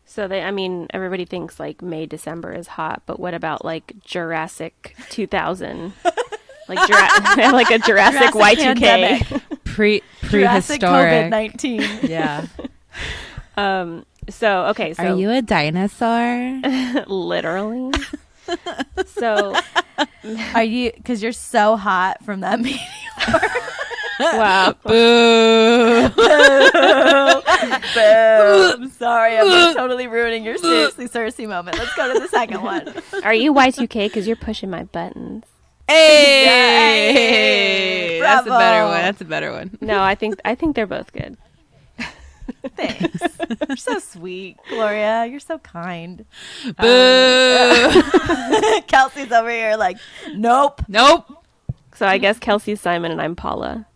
[0.05, 3.93] So they, I mean, everybody thinks like May, December is hot, but what about like
[4.03, 5.93] Jurassic 2000?
[6.67, 8.63] like Jura- like a Jurassic, Jurassic Y2K.
[8.79, 9.41] pandemic.
[9.63, 11.81] Pre Jurassic COVID nineteen.
[12.03, 12.45] Yeah.
[13.57, 14.05] Um.
[14.29, 14.93] So okay.
[14.93, 16.61] So Are you a dinosaur?
[17.07, 17.91] literally?
[19.07, 19.55] so
[20.53, 20.91] Are you?
[20.95, 22.79] Because you're so hot from that meeting.
[24.19, 24.75] Wow.
[24.85, 26.09] Boo.
[27.95, 28.89] Boom.
[28.91, 31.77] Sorry, I'm totally ruining your seriously Circe moment.
[31.77, 32.93] Let's go to the second one.
[33.23, 34.07] Are you Y2K?
[34.07, 35.43] Because you're pushing my buttons.
[35.87, 39.01] Hey, Hey, that's a better one.
[39.01, 39.77] That's a better one.
[39.81, 41.37] No, I think I think they're both good.
[42.75, 43.21] Thanks.
[43.67, 45.25] You're so sweet, Gloria.
[45.25, 46.25] You're so kind.
[46.79, 47.91] Boo.
[47.91, 49.97] Um, Kelsey's over here like,
[50.33, 50.81] nope.
[50.87, 51.44] nope.
[51.95, 53.87] So I guess Kelsey's Simon and I'm Paula.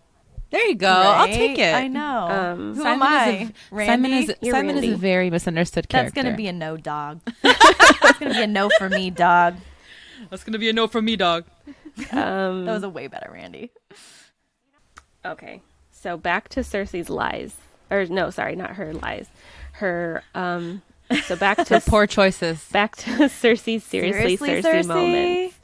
[0.52, 0.88] There you go.
[0.90, 1.76] I'll take it.
[1.76, 2.28] I know.
[2.28, 3.30] Um, Who Simon am I?
[3.30, 3.92] Is a, Randy?
[3.92, 6.12] Simon is You're Simon is a very misunderstood character.
[6.12, 7.20] That's gonna be a no, dog.
[7.44, 9.56] That's gonna be a no for me, dog.
[10.30, 11.46] That's gonna be a no from me, dog.
[12.12, 13.72] Um, That was a way better Randy.
[15.26, 15.62] okay.
[15.92, 17.56] So back to Circe's lies,
[17.92, 19.28] or no, sorry, not her lies.
[19.74, 20.82] Her um.
[21.26, 22.64] So back to Her poor choices.
[22.72, 24.86] back to Circe's seriously, Seriously, Circe, Circe?
[24.88, 25.56] moments.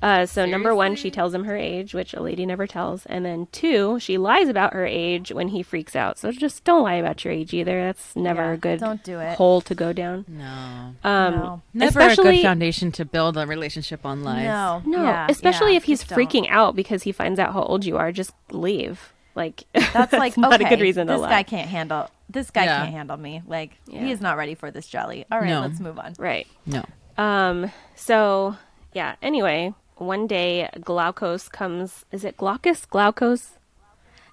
[0.00, 3.24] Uh, so number one, she tells him her age, which a lady never tells, and
[3.24, 6.18] then two, she lies about her age when he freaks out.
[6.18, 7.82] So just don't lie about your age either.
[7.86, 9.36] That's never Yeah, a good don't do it.
[9.36, 10.24] hole to go down.
[10.28, 10.94] No.
[11.04, 11.62] Um, No.
[11.74, 14.44] Never a good foundation to build a relationship on lies.
[14.44, 16.18] No, no, Yeah, especially yeah, if he's just don't.
[16.18, 18.12] freaking out because he finds out how old you are.
[18.12, 19.12] Just leave.
[19.34, 21.28] Like That's like not okay, a good reason to this lie.
[21.30, 22.08] guy can't handle.
[22.30, 22.78] This guy Yeah.
[22.82, 23.42] can't handle me.
[23.46, 24.04] Like Yeah.
[24.04, 25.24] he is not ready for this jelly.
[25.30, 25.60] All right, No.
[25.62, 26.14] let's move on.
[26.18, 26.46] right.
[26.66, 26.84] No.
[27.16, 27.70] Um.
[27.96, 28.56] So
[28.94, 29.14] yeah.
[29.22, 32.04] Anyway, one day Glaukos comes.
[32.12, 32.86] Is it Glaucus?
[32.86, 33.50] Glaukos?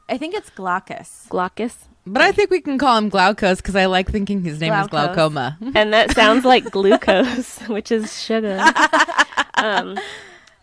[0.07, 1.27] I think it's Glaucus.
[1.29, 1.87] Glaucus?
[2.07, 4.87] But I think we can call him Glaukos because I like thinking his name is
[4.87, 5.57] glaucoma.
[5.75, 8.63] and that sounds like glucose, which is sugar.
[9.55, 9.97] um,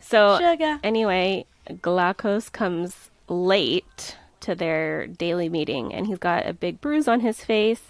[0.00, 0.78] so Sugar.
[0.84, 1.46] anyway,
[1.80, 7.44] Glaucus comes late to their daily meeting, and he's got a big bruise on his
[7.44, 7.82] face.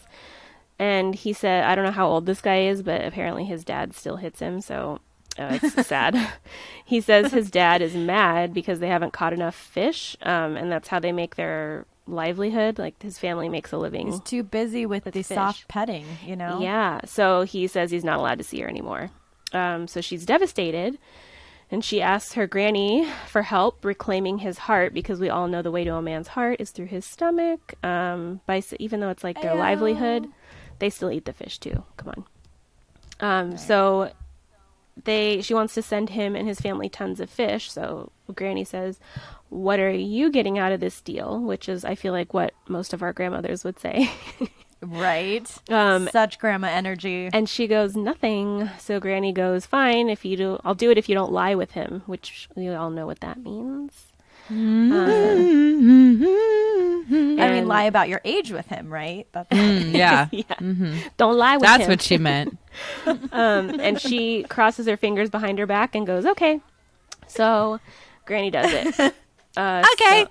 [0.78, 3.94] And he said, I don't know how old this guy is, but apparently his dad
[3.94, 5.00] still hits him, so
[5.38, 6.16] uh, it's sad.
[6.84, 10.88] he says his dad is mad because they haven't caught enough fish, um, and that's
[10.88, 12.78] how they make their livelihood.
[12.78, 14.06] Like his family makes a living.
[14.10, 15.34] He's too busy with, With the fish.
[15.34, 16.04] soft petting.
[16.24, 16.60] You know.
[16.60, 17.00] Yeah.
[17.04, 19.10] So he says he's not allowed to see her anymore.
[19.52, 20.98] Um, so she's devastated.
[21.70, 25.70] And she asks her granny for help reclaiming his heart because we all know the
[25.70, 27.72] way to a man's heart is through his stomach.
[27.82, 29.58] Um, by even though it's like their Ayo.
[29.58, 30.26] livelihood,
[30.80, 31.82] they still eat the fish too.
[31.96, 32.24] Come on.
[33.20, 34.12] Um, so
[35.04, 37.70] they she wants to send him and his family tons of fish.
[37.70, 39.00] So Granny says,
[39.48, 42.92] "What are you getting out of this deal?" Which is, I feel like, what most
[42.92, 44.10] of our grandmothers would say.
[44.84, 45.48] Right.
[45.70, 47.30] Um, Such grandma energy.
[47.32, 48.68] And she goes, nothing.
[48.80, 51.70] So Granny goes, fine, if you do, I'll do it if you don't lie with
[51.72, 54.11] him, which we all know what that means.
[54.50, 54.54] I
[57.50, 59.26] mean, lie about your age with him, right?
[59.32, 60.28] Mm, yeah.
[60.30, 60.54] Yeah.
[61.16, 61.88] Don't lie with That's him.
[61.90, 62.58] what she meant.
[63.06, 66.60] um, and she crosses her fingers behind her back and goes, okay.
[67.26, 67.80] So
[68.26, 69.14] Granny does it.
[69.54, 70.24] Uh, okay.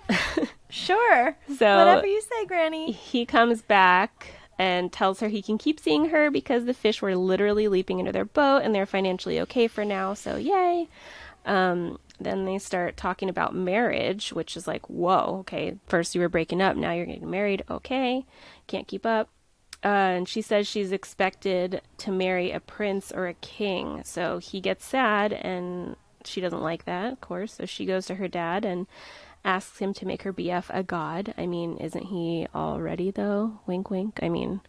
[0.71, 1.37] sure.
[1.59, 2.91] So, Whatever you say, Granny.
[2.91, 7.15] he comes back and tells her he can keep seeing her because the fish were
[7.15, 10.15] literally leaping into their boat and they're financially okay for now.
[10.15, 10.87] So yay.
[11.45, 15.75] Um, then they start talking about marriage, which is like, whoa, okay.
[15.87, 17.63] First you were breaking up, now you're getting married.
[17.69, 18.25] Okay,
[18.67, 19.29] can't keep up.
[19.83, 24.01] Uh, and she says she's expected to marry a prince or a king.
[24.05, 27.53] So he gets sad, and she doesn't like that, of course.
[27.55, 28.85] So she goes to her dad and
[29.43, 31.33] asks him to make her BF a god.
[31.35, 33.59] I mean, isn't he already though?
[33.65, 34.19] Wink, wink.
[34.21, 34.61] I mean,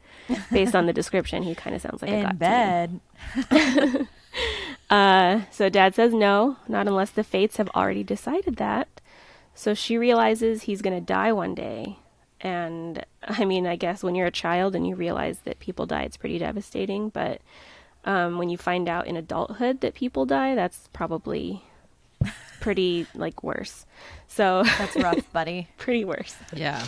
[0.51, 2.29] based on the description, he kind of sounds like a In god.
[2.31, 2.39] to me.
[2.39, 4.09] bed.
[4.93, 9.01] Uh, so dad says no, not unless the fates have already decided that.
[9.55, 11.97] So she realizes he's going to die one day.
[12.43, 16.03] And I mean, I guess when you're a child and you realize that people die,
[16.03, 17.09] it's pretty devastating.
[17.09, 17.41] But
[18.05, 21.63] um, when you find out in adulthood that people die, that's probably
[22.61, 23.87] pretty like worse.
[24.29, 25.69] So That's rough, buddy.
[25.79, 26.37] pretty worse.
[26.55, 26.85] Yeah.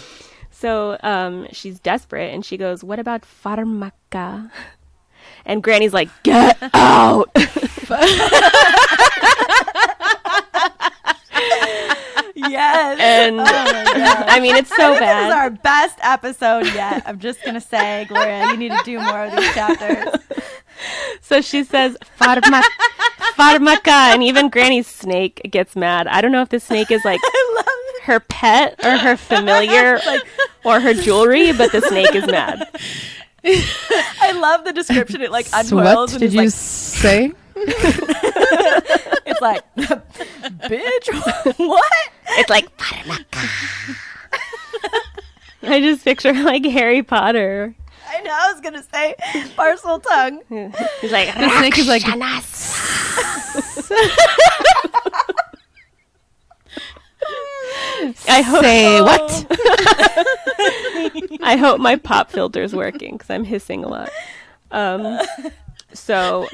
[0.50, 4.50] So um, she's desperate and she goes, What about pharmaka?
[5.46, 7.30] And Granny's like, Get out!
[12.34, 12.98] yes.
[13.00, 15.24] And oh I mean, it's so bad.
[15.24, 17.02] This is our best episode yet.
[17.06, 20.08] I'm just gonna say, Gloria, you need to do more of these chapters.
[21.20, 22.62] So she says, Pharma-
[23.36, 24.12] pharmaka.
[24.12, 26.06] And even Granny's snake gets mad.
[26.06, 27.20] I don't know if the snake is like
[28.02, 30.22] her pet or her familiar like,
[30.64, 32.68] or her jewelry, but the snake is mad.
[33.46, 35.20] I love the description.
[35.22, 37.32] It like So uncoils what did is you like say?
[39.26, 41.92] It's like, bitch, what?
[42.38, 42.68] It's like
[45.62, 47.74] I just picture like Harry Potter.
[48.08, 48.30] I know.
[48.32, 49.14] I was gonna say
[49.56, 50.40] Parseltongue.
[51.00, 52.04] He's like, snake is like-
[58.28, 58.62] I hope.
[58.62, 59.46] Say what?
[61.42, 64.10] I hope my pop filter is working because I'm hissing a lot.
[64.70, 65.20] Um,
[65.92, 66.48] so,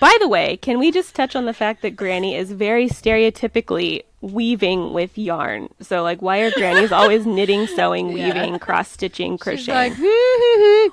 [0.00, 4.02] by the way, can we just touch on the fact that Granny is very stereotypically
[4.20, 5.68] weaving with yarn?
[5.80, 9.94] So, like, why are grannies always knitting, sewing, weaving, cross stitching, crocheting?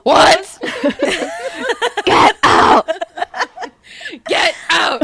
[0.03, 0.57] what?
[2.05, 2.89] Get out!
[4.27, 5.03] Get out!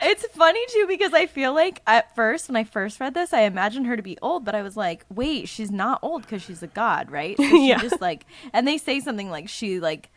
[0.00, 3.40] It's funny too because I feel like at first when I first read this, I
[3.42, 6.62] imagined her to be old, but I was like, wait, she's not old because she's
[6.62, 7.36] a god, right?
[7.36, 7.78] So she Yeah.
[7.78, 10.10] just like, and they say something like she like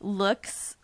[0.00, 0.76] looks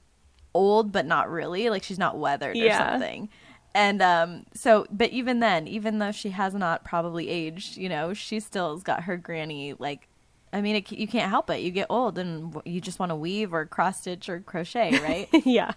[0.54, 2.60] old but not really, like she's not weathered or
[2.92, 3.28] something.
[3.74, 8.12] And um, so, but even then, even though she has not probably aged, you know,
[8.12, 10.08] she still's got her granny like.
[10.54, 11.62] I mean, it, you can't help it.
[11.62, 15.26] You get old, and you just want to weave or cross stitch or crochet, right?
[15.46, 15.72] yeah.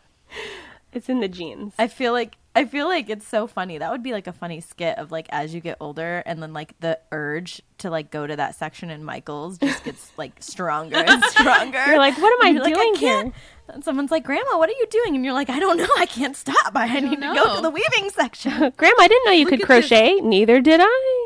[0.92, 1.74] It's in the genes.
[1.80, 3.78] I feel like I feel like it's so funny.
[3.78, 6.54] That would be like a funny skit of like as you get older and then
[6.54, 10.96] like the urge to like go to that section in Michael's just gets like stronger
[10.98, 11.84] and stronger.
[11.86, 13.34] You're like, what am I You're like, doing can't-
[13.68, 15.88] And someone's like, "Grandma, what are you doing?" And you're like, "I don't know.
[15.98, 16.72] I can't stop.
[16.76, 19.68] I, need to go to the weaving section." Grandma, I didn't know you could at
[19.68, 19.88] this.
[19.90, 20.20] crochet.
[20.22, 21.22] Neither did I.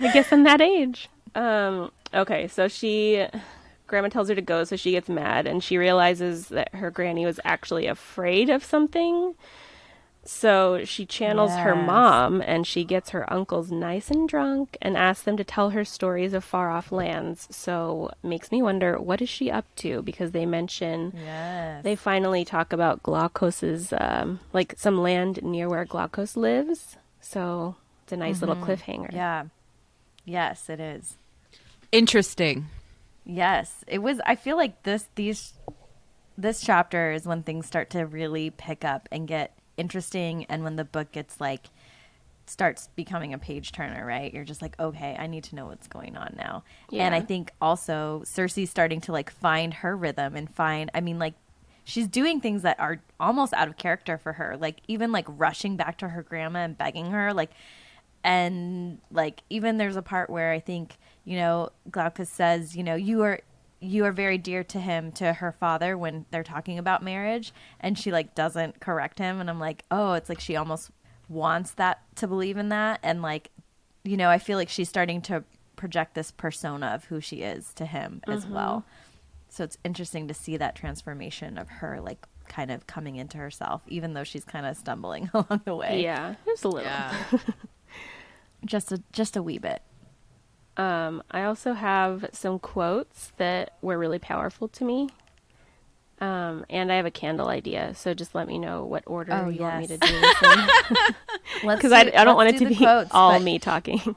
[0.00, 1.08] I guess I'm that age.
[1.34, 3.24] Um, okay, so she,
[3.88, 7.26] Grandma tells her to go, so she gets mad, and she realizes that her granny
[7.26, 9.34] was actually afraid of something.
[10.24, 15.24] So she channels her mom, and she gets her uncles nice and drunk, and asks
[15.24, 17.48] them to tell her stories of far off lands.
[17.50, 20.02] So makes me wonder, what is she up to?
[20.02, 21.82] Because they mention yes.
[21.82, 26.98] they finally talk about Glaucus's, um, like some land near where Glaucus lives.
[27.22, 29.12] So it's a nice little cliffhanger.
[29.12, 29.44] yeah.
[30.26, 31.16] Yes, it is.
[31.90, 32.66] Interesting.
[33.30, 34.20] Yes, it was.
[34.24, 35.52] I feel like this these
[36.38, 40.76] this chapter is when things start to really pick up and get interesting, and when
[40.76, 41.66] the book gets like
[42.46, 44.06] starts becoming a page turner.
[44.06, 44.32] Right?
[44.32, 46.64] You're just like, okay, I need to know what's going on now.
[46.88, 47.04] Yeah.
[47.04, 50.90] And I think also Circe's starting to like find her rhythm and find.
[50.94, 51.34] I mean, like
[51.84, 54.56] she's doing things that are almost out of character for her.
[54.58, 57.50] Like even like rushing back to her grandma and begging her, like
[58.24, 60.96] and like even there's a part where I think
[61.28, 63.40] you know Glaucus says you know you are
[63.80, 67.52] you are very dear to him to her father when they're talking about marriage.
[67.78, 69.38] And she like doesn't correct him.
[69.38, 70.90] And I'm like oh it's like she almost
[71.28, 73.00] wants that to believe in that.
[73.02, 73.50] And like
[74.04, 75.44] you know I feel like she's starting to
[75.76, 78.54] project this persona of who she is to him as mm-hmm.
[78.54, 78.84] well.
[79.50, 83.82] So it's interesting to see that transformation of her like kind of coming into herself
[83.86, 86.02] even though she's kind of stumbling along the way.
[86.02, 86.90] Yeah, just a little.
[86.90, 87.14] Yeah.
[88.64, 89.82] just a just a wee bit
[90.78, 95.08] Um, I also have some quotes that were really powerful to me.
[96.20, 99.48] Um, and I have a candle idea, so just let me know what order Oh,
[99.48, 100.36] you want me to do this.
[101.62, 104.16] Because I, I don't want it to be quotes, all me talking.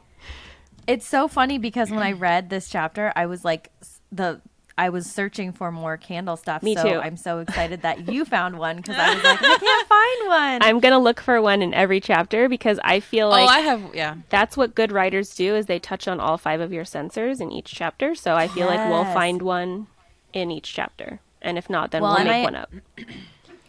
[0.87, 3.71] It's so funny because when I read this chapter, I was like
[4.11, 4.41] the
[4.81, 6.63] I was searching for more candle stuff.
[6.63, 6.99] Me so too.
[6.99, 10.67] I'm so excited that you found one because I was like, I can't find one.
[10.67, 13.59] I'm gonna look for one in every chapter because I feel oh, like oh, I
[13.59, 13.93] have.
[13.93, 14.15] Yeah.
[14.29, 17.51] that's what good writers do is they touch on all five of your sensors in
[17.51, 18.15] each chapter.
[18.15, 19.85] So I feel like we'll find one
[20.33, 22.73] in each chapter, and if not, then Well, we'll make I- one up.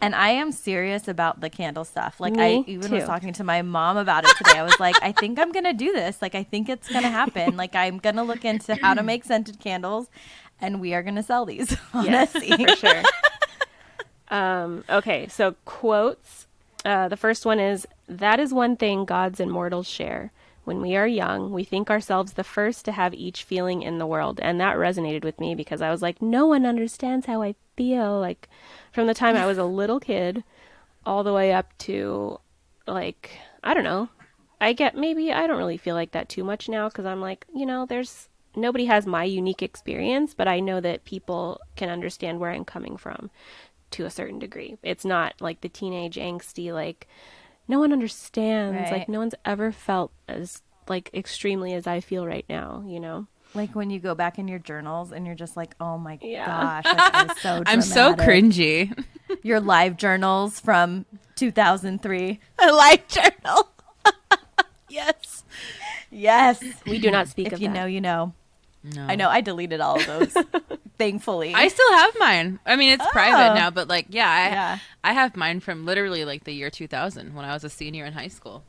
[0.03, 2.19] and I am serious about the candle stuff.
[2.19, 4.59] Like Me I even was talking to my mom about it today.
[4.59, 6.21] I was like, I think I'm gonna do this.
[6.21, 7.55] Like I think it's gonna happen.
[7.55, 10.09] Like I'm gonna look into how to make scented candles,
[10.63, 12.69] and we are gonna sell these on Yes, Etsy.
[12.69, 13.03] for sure.
[14.29, 16.47] um, okay, so quotes.
[16.85, 20.31] Uh, the first one is That is one thing gods and mortals share.
[20.65, 24.07] When we are young, we think ourselves the first to have each feeling in the
[24.07, 24.39] world.
[24.41, 28.17] And that resonated with me because I was like, no one understands how I feel.
[28.19, 28.47] Like,
[28.93, 30.43] from the time I was a little kid
[31.05, 32.39] all the way up to,
[32.87, 34.07] like, I don't know.
[34.61, 37.45] I get maybe I don't really feel like that too much now because I'm like,
[37.53, 42.39] you know, there's nobody has my unique experience, but I know that people can understand
[42.39, 43.29] where I'm coming from
[43.91, 44.77] to a certain degree.
[44.83, 47.07] It's not like the teenage angsty, like,
[47.67, 48.91] no one understands.
[48.91, 48.99] Right.
[48.99, 53.27] Like, no one's ever felt as, like, extremely as I feel right now, you know?
[53.55, 56.47] Like when you go back in your journals and you're just like, oh my Yeah.
[56.47, 57.61] gosh, that is so.
[57.67, 58.91] I'm so cringy.
[59.43, 62.39] Your live journals from 2003.
[62.59, 63.69] A live journal.
[64.89, 65.43] yes.
[66.09, 66.63] Yes.
[66.87, 67.73] We do not speak If of you that.
[67.75, 68.33] know, you know.
[68.83, 69.05] No.
[69.07, 69.29] I know.
[69.29, 70.33] I deleted all of those.
[70.97, 71.53] thankfully.
[71.53, 72.59] I still have mine.
[72.65, 73.09] I mean, it's Oh.
[73.11, 74.79] private now, but like, yeah, I, Yeah.
[75.03, 78.13] I have mine from literally like the year 2000 when I was a senior in
[78.13, 78.63] high school.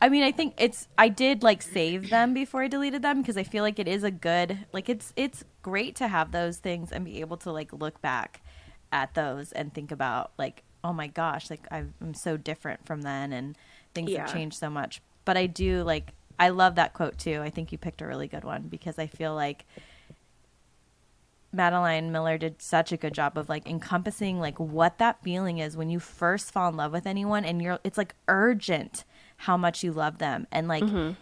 [0.00, 3.36] I mean, I think it's I did like save them before I deleted them because
[3.36, 6.90] I feel like it is a good like it's it's great to have those things
[6.90, 8.40] and be able to like look back
[8.90, 13.32] at those and think about like oh my gosh like I'm so different from then
[13.32, 13.56] and
[13.94, 14.22] things Yeah.
[14.22, 15.00] have changed so much.
[15.24, 17.40] But I do like I love that quote too.
[17.40, 19.64] I think you picked a really good one because I feel like
[21.52, 25.76] Madeline Miller did such a good job of like encompassing like what that feeling is
[25.76, 29.04] when you first fall in love with anyone and you're it's like urgent
[29.36, 30.48] how much you love them.
[30.50, 31.12] And like mm-hmm.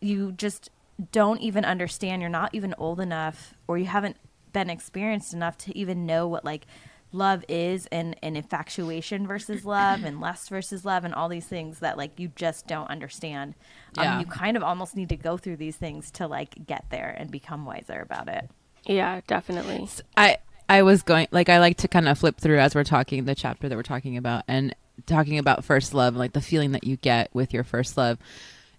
[0.00, 0.70] you just
[1.12, 2.22] don't even understand.
[2.22, 4.16] You're not even old enough or you haven't
[4.54, 6.64] been experienced enough to even know what like
[7.12, 11.78] love is and, and infatuation versus love and lust versus love and all these things
[11.78, 13.54] that like you just don't understand
[13.96, 17.14] um, you kind of almost need to go through these things to like get there
[17.18, 18.50] and become wiser about it
[18.86, 19.88] Yeah, definitely.
[20.16, 20.38] I
[20.68, 23.34] I was going like I like to kind of flip through as we're talking the
[23.34, 24.74] chapter that we're talking about and
[25.06, 28.18] talking about first love and like the feeling that you get with your first love.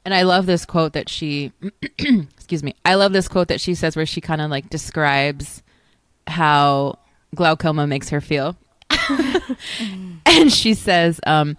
[0.06, 1.52] And I love this quote that she
[2.00, 2.76] excuse me.
[2.86, 5.62] I love this quote that she says where she kind of like describes
[6.26, 7.00] how
[7.36, 8.58] Glaucos makes her feel.
[10.26, 11.58] and she says, um,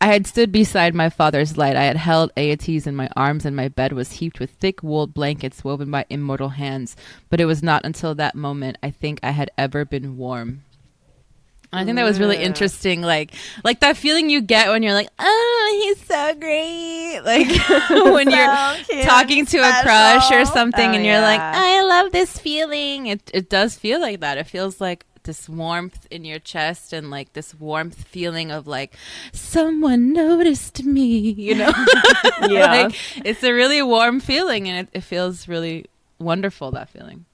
[0.00, 1.74] I had stood beside my father's light.
[1.74, 5.12] I had held Aeëtes in my arms, and my bed was heaped with thick wooled
[5.12, 6.94] blankets woven by immortal hands.
[7.30, 10.62] But it was not until that moment I think I had ever been warm.
[11.70, 14.94] And I think that was really interesting, like like that feeling you get when you're
[14.94, 17.48] like, oh, he's so great, like
[17.90, 21.40] when you're cute talking and to a crush or something, Oh, and you're like.
[21.40, 23.06] I love this feeling.
[23.06, 24.38] It it does feel like that.
[24.38, 28.96] It feels like this warmth in your chest and like this warmth feeling of like
[29.32, 31.72] someone noticed me, you know?
[32.48, 32.70] Yeah.
[32.70, 32.94] like
[33.26, 35.84] it's a really warm feeling and it, it feels really
[36.18, 37.26] wonderful that feeling.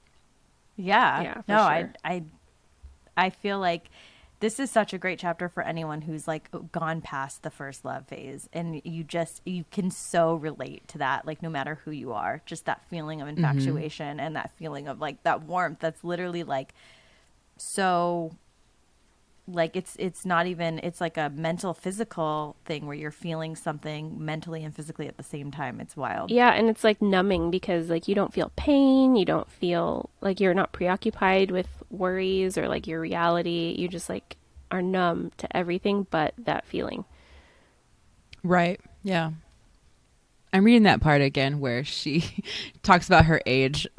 [0.77, 1.23] Yeah.
[1.23, 1.89] Yeah, for no, I.
[2.05, 2.25] I
[3.17, 3.91] I feel like
[4.45, 8.07] this is such a great chapter for anyone who's like gone past the first love
[8.07, 12.13] phase and you just you can so relate to that like no matter who you
[12.13, 13.39] are just that feeling of mm-hmm.
[13.39, 16.75] infatuation and that feeling of like that warmth that's literally like
[17.57, 18.37] so
[19.47, 24.25] like it's it's not even it's like a mental physical thing where you're feeling something
[24.25, 27.91] mentally and physically at the same time it's wild Yeah, and it's like numbing because
[27.91, 32.69] like you don't feel pain, you don't feel like you're not preoccupied with worries or
[32.69, 33.75] like your reality.
[33.79, 34.37] You just like
[34.71, 37.05] are numb to everything but that feeling.
[38.43, 38.81] Right.
[39.03, 39.33] Yeah.
[40.55, 42.25] I'm reading that part again where she
[42.85, 43.89] talks about her age.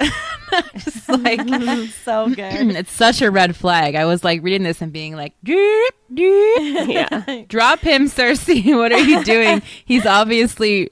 [0.72, 1.40] Just like
[2.04, 3.94] so good it's such a red flag.
[3.94, 7.44] I was like reading this and being like, "Doop, doop." Yeah.
[7.48, 8.48] drop him, Circe.
[8.48, 9.60] What are you doing?
[9.84, 10.88] He's obviously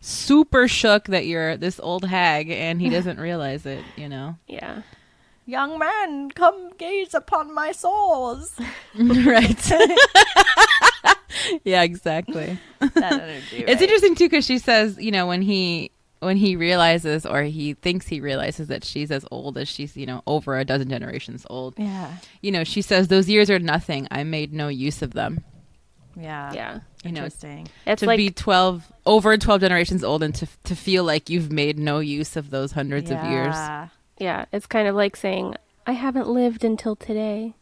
[0.00, 4.36] super shook that you're this old hag and he doesn't realize it, you know?
[4.48, 4.82] yeah.
[5.46, 8.58] young man come gaze upon my sores
[8.98, 9.72] right.
[11.64, 12.58] yeah, exactly.
[12.80, 15.90] that energy It's interesting too because she says, you know, when he
[16.20, 20.06] when he realizes or he thinks he realizes that she's as old as she's, you
[20.06, 21.74] know, over a dozen generations old.
[21.76, 24.06] yeah You know, she says those years are nothing.
[24.10, 25.42] I made no use of them.
[26.16, 26.80] yeah Yeah.
[27.04, 30.76] You know, interesting It's to like be 12 over 12 generations old and to to
[30.76, 33.54] feel like you've made no use of those hundreds of years.
[33.56, 33.88] Yeah.
[34.18, 37.54] yeah, it's kind of like saying I haven't lived until today.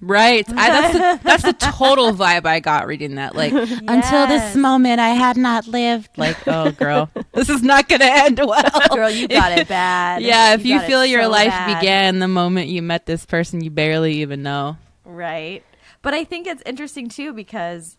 [0.00, 0.44] Right.
[0.50, 3.34] I, that's the, that's the total vibe I got reading that.
[3.34, 6.10] Like until this moment, I had not lived.
[6.18, 8.62] Like, oh, girl, this is not going to end well.
[8.94, 11.80] girl you got it bad yeah, if you got it feel your so life bad.
[11.80, 14.76] began the moment you met this person you barely even know.
[15.04, 15.62] right
[16.02, 17.96] but i think it's interesting too because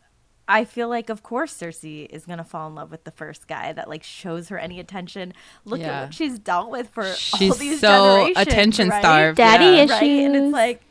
[0.49, 3.73] I feel like, of course, Circe is gonna fall in love with the first guy
[3.73, 5.33] that like shows her any attention.
[5.65, 5.87] Look Yeah.
[5.87, 7.87] at what she's dealt with for all She's these so
[8.27, 9.01] generations, attention right?
[9.01, 9.35] starved.
[9.37, 9.83] Daddy yeah.
[9.83, 9.91] issues.
[9.91, 10.03] right?
[10.03, 10.81] And it's like,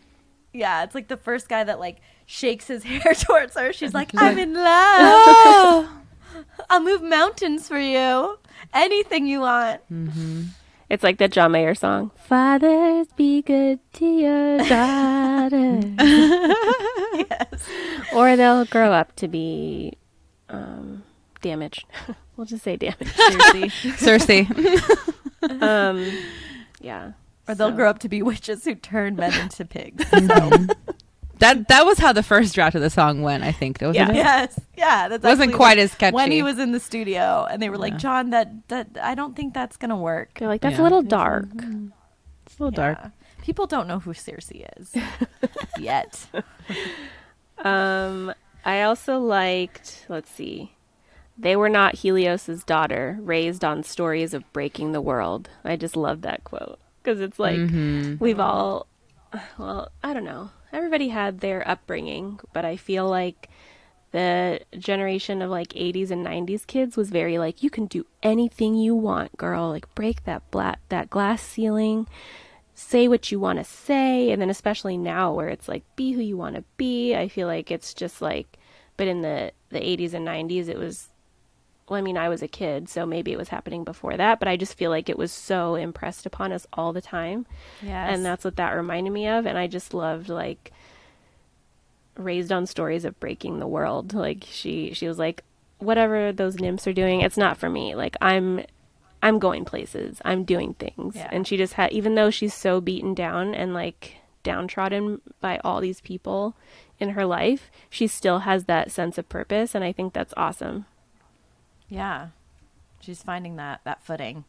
[0.56, 3.72] yeah, it's like the first guy that like shakes his hair towards her.
[3.72, 4.64] She's like, I'm in love.
[4.64, 6.00] Oh.
[6.70, 8.38] I'll move mountains for you.
[8.74, 9.80] Anything you want.
[10.90, 12.10] It's like the John Mayer song.
[12.28, 15.84] Fathers, be good to your daughters.
[15.98, 17.68] yes.
[18.14, 19.94] Or they'll grow up to be
[20.48, 21.02] um,
[21.40, 21.86] damaged.
[22.36, 23.14] we'll just say damaged.
[23.98, 24.26] Circe.
[24.26, 24.30] Circe.
[25.60, 26.10] um,
[26.80, 27.12] yeah.
[27.48, 30.04] Or they'll So- grow up to be witches who turn men into pigs.
[31.38, 33.44] that that was how the first draft of the song went.
[33.44, 33.78] I think.
[33.80, 34.10] Wasn't Yeah.
[34.10, 34.14] it?
[34.16, 36.14] yes, yeah, that's Wasn't actually quite as catchy.
[36.14, 39.36] when he was in the studio, and they were like, "John, that that I don't
[39.36, 40.82] think that's gonna work." They're like, that's Yeah.
[40.82, 41.46] a little dark.
[41.54, 42.98] It's a little dark.
[43.42, 44.94] People don't know who Circe is
[45.78, 46.26] yet.
[47.64, 48.32] Um,
[48.64, 50.72] I also liked, let's see,
[51.38, 55.48] they were not Helios's daughter, raised on stories of breaking the world.
[55.64, 58.16] I just love that quote because it's like Mm-hmm.
[58.18, 58.86] we've all,
[59.58, 60.50] well, I don't know.
[60.72, 63.48] everybody had their upbringing, but I feel like
[64.10, 68.74] the generation of like 80s and 90s kids was very like you can do anything
[68.74, 69.68] you want, girl.
[69.70, 72.08] Like break that black that glass ceiling,
[72.74, 76.20] say what you want to say, and then especially now where it's like be who
[76.22, 77.14] you want to be.
[77.14, 78.58] I feel like it's just like
[78.96, 81.08] but in the the 80s and 90s it was
[81.88, 84.48] well, I mean, I was a kid, so maybe it was happening before that, but
[84.48, 87.46] I just feel like it was so impressed upon us all the time.
[87.80, 88.10] Yes.
[88.12, 89.46] And that's what that reminded me of.
[89.46, 90.72] And I just loved, like,
[92.16, 94.14] raised on stories of breaking the world.
[94.14, 95.44] Like, she, she was like,
[95.78, 97.94] whatever those nymphs are doing, it's not for me.
[97.94, 98.64] Like, I'm,
[99.22, 101.14] I'm going places, I'm doing things.
[101.14, 101.28] Yeah.
[101.30, 105.80] And she just had, even though she's so beaten down and, like, downtrodden by all
[105.80, 106.56] these people
[106.98, 109.74] in her life, she still has that sense of purpose.
[109.74, 110.86] And I think that's awesome.
[111.88, 112.28] Yeah.
[113.00, 114.44] She's finding that that footing.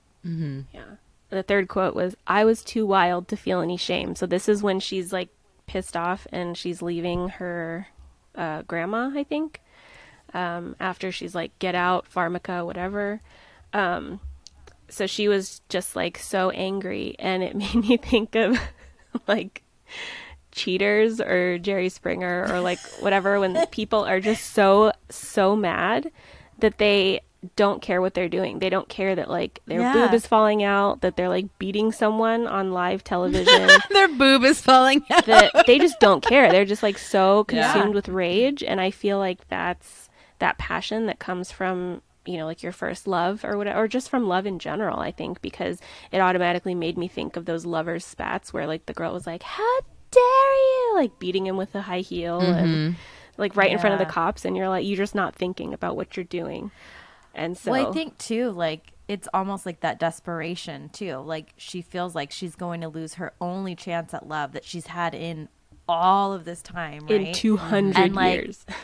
[0.73, 0.95] Yeah.
[1.29, 4.15] The third quote was, I was too wild to feel any shame.
[4.15, 5.29] So this is when she's like
[5.67, 7.87] pissed off and she's leaving her
[8.35, 9.61] uh, grandma, I think,
[10.33, 13.21] um, after she's like, get out, pharmaka, whatever.
[13.73, 14.21] Um,
[14.89, 17.15] so she was just like so angry.
[17.19, 18.57] And it made me think of
[19.27, 19.63] like
[20.51, 26.09] cheaters or Jerry Springer or like whatever when people are just so, so mad
[26.59, 27.19] that they
[27.55, 28.59] don't care what they're doing.
[28.59, 29.93] They don't care that like their Yeah.
[29.93, 33.69] boob is falling out, that they're like beating someone on live television.
[33.89, 35.25] Their boob is falling out.
[35.25, 36.51] that they just don't care.
[36.51, 37.71] They're just like so Yeah.
[37.73, 42.45] consumed with rage and I feel like that's that passion that comes from you know
[42.45, 45.79] like your first love or whatever or just from love in general I think because
[46.11, 49.43] it automatically made me think of those lovers spats where like the girl was like
[49.43, 49.79] how
[50.11, 52.97] dare you like beating him with a high heel and mm-hmm.
[53.37, 55.95] like right in front of the cops and you're like you're just not thinking about
[55.95, 56.69] what you're doing
[57.37, 61.17] and so Well, I think too, like it's almost like that desperation too.
[61.17, 64.87] Like she feels like she's going to lose her only chance at love that she's
[64.87, 65.49] had in
[65.87, 67.27] all of this time, right?
[67.27, 68.65] in 200 like, years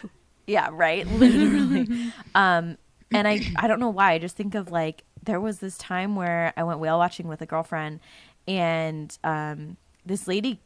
[0.48, 1.08] Yeah, right.
[1.12, 1.88] Literally.
[2.36, 2.78] um,
[3.12, 4.14] and I I don't know why.
[4.14, 7.42] I just think of like there was this time where I went whale watching with
[7.42, 8.00] a girlfriend,
[8.48, 10.60] and um, this lady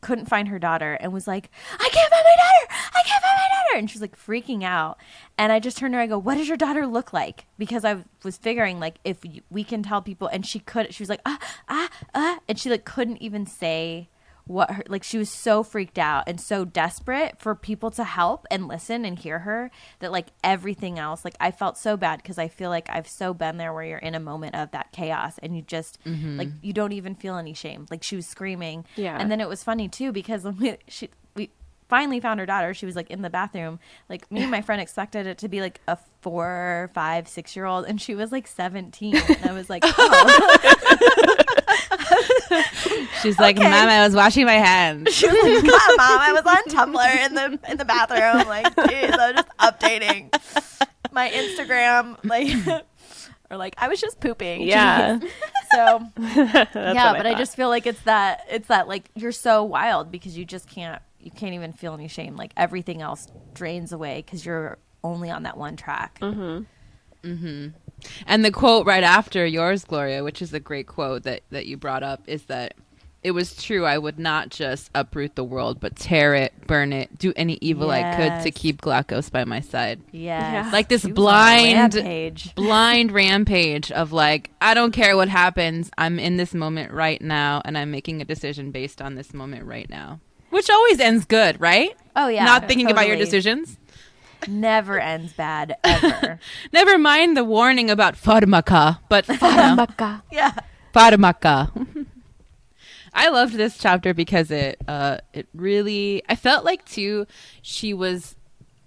[0.00, 2.90] couldn't find her daughter and was like, I can't find my daughter.
[2.94, 3.57] I can't find my daughter.
[3.76, 4.98] And she's like freaking out.
[5.36, 6.02] And I just turned to her.
[6.02, 7.46] I go, What does your daughter look like?
[7.58, 9.18] Because I was figuring like if
[9.50, 10.28] we can tell people.
[10.28, 10.94] And she could.
[10.94, 11.38] She was like, ah
[11.68, 14.08] ah ah, and she like couldn't even say
[14.46, 18.46] what her like she was so freaked out and so desperate for people to help
[18.50, 22.38] and listen and hear her that like everything else like i felt so bad because
[22.38, 25.36] i feel like i've so been there where you're in a moment of that chaos
[25.42, 29.18] and you just like you don't even feel any shame like she was screaming Yeah.
[29.20, 31.10] and then it was funny too because when we she
[31.88, 33.78] finally found her daughter she was like in the bathroom
[34.08, 37.64] like me and my friend expected it to be like a four five six year
[37.64, 41.34] old and she was like 17 and i was like oh
[43.22, 43.68] She's like, Okay.
[43.68, 45.12] Mom, I was washing my hands.
[45.12, 48.46] She was like, "God, mom, I was on Tumblr in the in the bathroom.
[48.48, 50.32] Like, jeez, I was just updating
[51.12, 52.84] my Instagram, like,
[53.50, 54.62] or like I was just pooping.
[54.62, 55.18] Yeah.
[55.70, 60.10] So yeah, but I, just feel like it's that it's that like you're so wild
[60.10, 62.36] because you just can't you can't even feel any shame.
[62.36, 66.18] Like everything else drains away because you're only on that one track.
[66.20, 66.64] Mm-hmm.
[67.28, 67.68] Mm-hmm.
[68.26, 71.76] And the quote right after yours, Gloria, which is a great quote that, that you
[71.76, 72.74] brought up, is that
[73.22, 73.84] it was true.
[73.84, 77.90] I would not just uproot the world, but tear it, burn it, do any evil
[77.90, 80.00] I could to keep Glacos by my side.
[80.12, 80.66] Yes.
[80.66, 80.70] Yeah.
[80.72, 82.54] Like this She was on a blind, rampage.
[82.54, 85.90] blind rampage of like, I don't care what happens.
[85.98, 89.64] I'm in this moment right now, and I'm making a decision based on this moment
[89.66, 90.20] right now.
[90.58, 91.96] Which always ends good, right?
[92.16, 93.78] Oh yeah, Not thinking about your decisions.
[94.48, 96.40] Never ends bad ever.
[96.72, 100.20] Never mind the warning about pharmaka, but know.
[100.32, 100.52] yeah.
[100.92, 102.06] Pharmaka.
[103.14, 107.28] I loved this chapter because it uh it really I felt like too
[107.62, 108.34] she was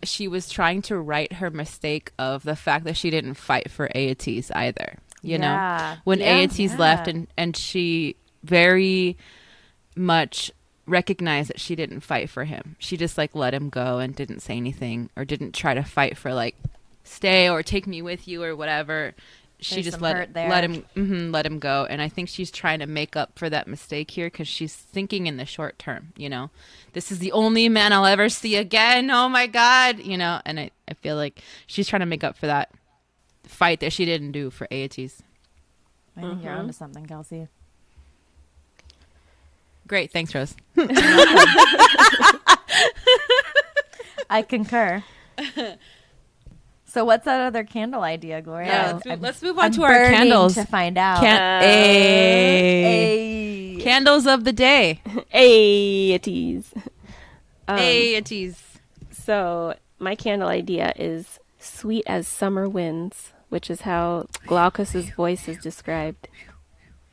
[0.03, 3.87] she was trying to right her mistake of the fact that she didn't fight for
[3.95, 4.97] Aeëtes either.
[5.21, 5.37] You Yeah.
[5.95, 6.01] know?
[6.03, 6.39] When Yeah.
[6.39, 9.15] Aeëtes left and and she very
[9.95, 10.51] much
[10.85, 12.75] recognized that she didn't fight for him.
[12.79, 16.17] She just like let him go and didn't say anything or didn't try to fight
[16.17, 16.55] for like
[17.03, 19.13] stay or take me with you or whatever.
[19.59, 20.49] She There's just let there.
[20.49, 23.47] let him mhm, let him go, and I think she's trying to make up for
[23.47, 26.13] that mistake here because she's thinking in the short term.
[26.17, 26.49] You know,
[26.93, 29.11] this is the only man I'll ever see again.
[29.11, 32.37] Oh my god, you know, and I I feel like she's trying to make up
[32.39, 32.71] for that
[33.43, 35.19] fight that she didn't do for Aeëtes.
[36.17, 37.47] I think you're onto something, Kelsey.
[39.91, 40.55] Great, thanks, Rose.
[44.29, 45.03] I concur.
[46.85, 48.67] so what's that other candle idea, Gloria?
[48.69, 50.53] Yeah, let's move- let's move on I'm to our candles.
[50.55, 51.19] to find out.
[51.19, 52.81] Can- Uh, Ayy.
[52.83, 53.77] Hey.
[53.81, 55.01] Candles of the day.
[55.35, 56.67] Aeëtes.
[57.67, 58.63] hey, a tease.
[59.11, 65.57] So my candle idea is sweet as summer winds, which is how Glaucos's voice is
[65.57, 66.29] described.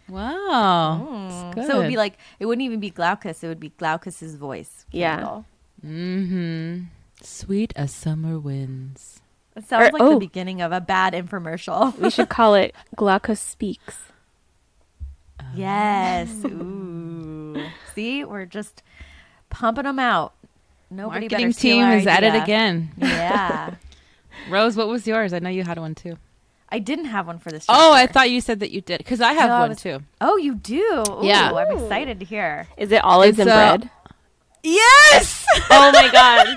[0.08, 1.52] Wow.
[1.54, 3.42] That's So it would be like it wouldn't even be Glaucos.
[3.42, 4.86] It would be Glaucos's voice.
[4.90, 5.42] Yeah.
[5.84, 6.84] Mm-hmm.
[7.22, 9.20] Sweet as summer winds.
[9.56, 10.14] It sounds Or- like oh.
[10.14, 11.96] the beginning of a bad infomercial.
[11.98, 13.96] We should call it Glaucos Speaks.
[15.54, 16.30] yes.
[16.44, 17.56] Ooh.
[17.94, 18.82] See, we're just
[19.50, 20.34] pumping them out.
[20.90, 22.92] Nobody Marketing better team our is at it again.
[22.96, 23.74] Yeah.
[24.50, 25.32] Rose, what was yours?
[25.32, 26.16] I know you had one too.
[26.70, 27.64] I didn't have one for this.
[27.68, 29.82] Oh, I thought you said that you did because I have No, I one was-
[29.82, 30.00] too.
[30.20, 31.04] Oh, you do.
[31.08, 31.50] Ooh, Yeah.
[31.52, 32.66] I'm excited to hear.
[32.76, 33.90] Is it olives It's, and uh, bread?
[34.62, 35.46] Yes.
[35.70, 36.56] Oh my god.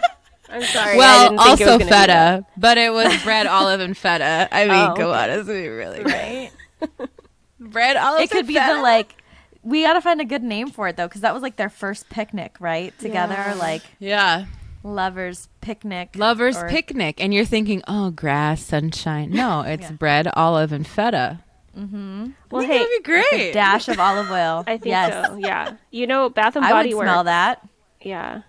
[0.49, 0.95] I'm sorry.
[0.95, 3.95] I well, didn't think it was also be feta, but it was bread, olive, and
[3.97, 4.49] feta.
[4.51, 5.32] I mean, Oh, come okay.
[5.32, 6.51] on, let's be really right.
[7.59, 9.16] bread, olive, It could be the like.
[9.64, 12.09] We gotta find a good name for it though, because that was like their first
[12.09, 12.97] picnic, right?
[12.99, 13.53] Together, Yeah.
[13.53, 14.45] like yeah,
[14.84, 19.29] lovers picnic, lovers or- picnic, and you're thinking, oh, grass, sunshine.
[19.32, 19.91] No, it's Yeah.
[19.91, 21.39] bread, olive, and feta.
[21.77, 22.32] Mm-hmm.
[22.49, 23.49] Well, I think hey, that'd be great.
[23.51, 24.63] a dash of olive oil.
[24.67, 25.27] I think yes.
[25.27, 25.36] so.
[25.38, 25.75] Yeah.
[25.89, 27.05] You know, Bath and I would Body Works.
[27.05, 27.67] smell that.
[28.01, 28.41] Yeah.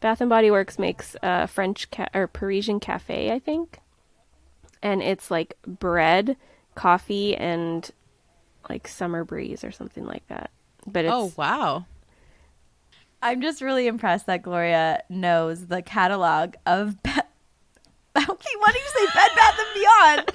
[0.00, 3.80] Bath and Body Works makes a French ca- or Parisian cafe, I think.
[4.82, 6.36] And it's like bread,
[6.74, 7.90] coffee, and
[8.70, 10.50] like summer breeze or something like that.
[10.86, 11.86] But oh, it's oh wow.
[13.20, 17.02] I'm just really impressed that Gloria knows the catalog of.
[17.02, 17.18] Be- okay,
[18.58, 20.32] why do you say Bed Bath and Beyond?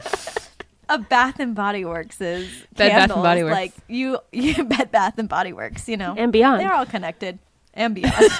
[0.89, 3.23] of Bath and Body Works is Bed Bath and.
[3.23, 3.53] Body Works.
[3.53, 5.87] Like you, you Bed Bath and Body Works.
[5.87, 6.59] You know, and beyond.
[6.61, 7.39] they're all connected
[7.73, 8.13] and beyond.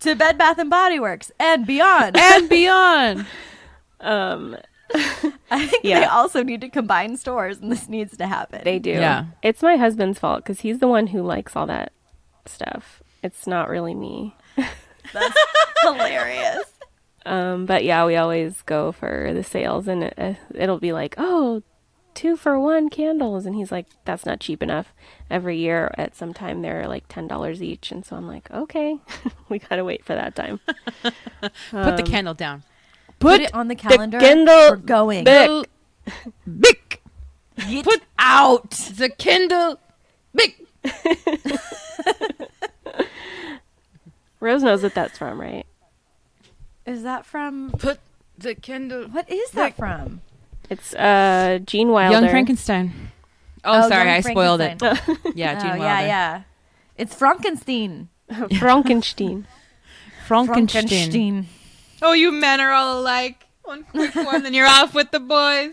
[0.00, 2.16] to Bed Bath and Body Works and beyond.
[2.16, 3.26] and beyond.
[4.00, 4.56] Um,
[5.50, 8.60] I think they also need to combine stores, and this needs to happen.
[8.64, 8.90] they do.
[8.90, 9.26] Yeah.
[9.42, 11.90] It's my husband's fault because he's the one who likes all that
[12.46, 13.02] stuff.
[13.22, 14.36] It's not really me.
[15.12, 15.38] That's
[15.82, 16.64] hilarious.
[17.26, 21.14] Um, but yeah, we always go for the sales, and it, uh, it'll be like,
[21.16, 21.62] oh,
[22.12, 24.92] two for one candles, and he's like, that's not cheap enough.
[25.30, 28.98] Every year at some time they're like ten dollars each, and so I'm like, okay,
[29.48, 30.60] we gotta wait for that time.
[31.70, 32.62] Put the candle down.
[33.18, 34.18] Put it on the calendar.
[34.20, 35.24] Kindle We're going.
[35.24, 35.70] Bic.
[36.60, 37.02] Bic.
[37.56, 38.70] Get Put out.
[38.70, 39.80] the Kindle.
[40.34, 40.63] Bic.
[44.40, 45.66] Rose knows what that's from, right?
[46.86, 47.70] Is that from?
[47.78, 47.98] Put
[48.36, 49.04] the Kindle.
[49.08, 50.20] What is that from?
[50.68, 52.20] It's uh Gene Wilder.
[52.20, 53.10] Young Frankenstein.
[53.64, 54.82] Oh, sorry, Young I spoiled it.
[55.34, 55.84] Yeah, Gene oh, Wilder.
[55.84, 56.42] yeah, yeah.
[56.96, 58.08] It's Frankenstein.
[58.58, 59.46] Frankenstein.
[60.26, 61.46] Frankenstein.
[62.02, 63.43] Oh, you men are all alike.
[63.64, 65.72] One quick one, then you're off with the boys.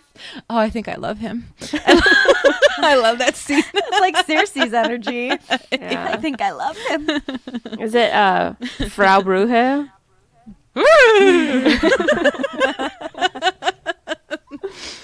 [0.49, 1.47] Oh, I think I love him.
[1.73, 3.63] I love that scene.
[3.73, 5.31] It's like Circe's energy.
[5.49, 6.17] I Yeah.
[6.17, 7.09] think I love him.
[7.79, 8.53] Is it uh
[8.89, 9.89] Frau Blücher?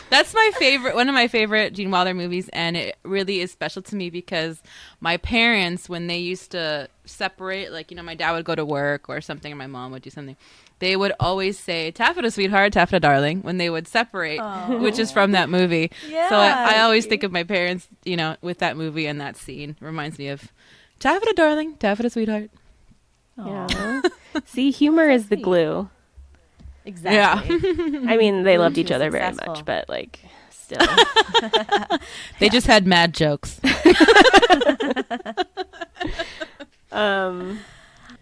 [0.10, 3.82] That's my favorite, one of my favorite Gene Wilder movies, and it really is special
[3.84, 4.62] to me because
[5.02, 8.64] my parents, when they used to separate, like you know, my dad would go to
[8.66, 10.38] work or something, and my mom would do something.
[10.80, 14.40] They would always say "Taffeta, sweetheart," "Taffeta, darling" when they would separate,
[14.80, 15.92] which is from that movie.
[16.10, 19.38] so I, I always think of my parents, you know, with that movie and that
[19.38, 19.76] scene.
[19.80, 20.52] Reminds me of
[21.00, 22.50] "Taffeta, darling," "Taffeta, sweetheart."
[23.38, 24.02] Yeah.
[24.46, 25.90] See, humor is the glue.
[26.86, 27.18] Exactly.
[27.18, 27.42] yeah.
[28.12, 29.56] I mean, they loved each other very successful.
[29.56, 30.20] much, but like
[30.50, 30.80] still.
[32.40, 33.60] They just had mad jokes.
[36.92, 37.60] um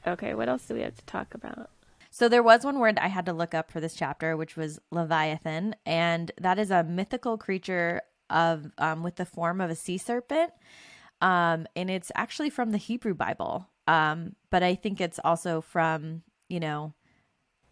[0.07, 1.69] Okay, what else do we have to talk about?
[2.15, 4.79] So there was one word I had to look up for this chapter, which was
[4.89, 9.97] Leviathan, and that is a mythical creature of um, with the form of a sea
[9.97, 10.53] serpent,
[11.19, 13.67] um, and it's actually from the Hebrew Bible.
[13.85, 16.93] Um, but I think it's also from you know,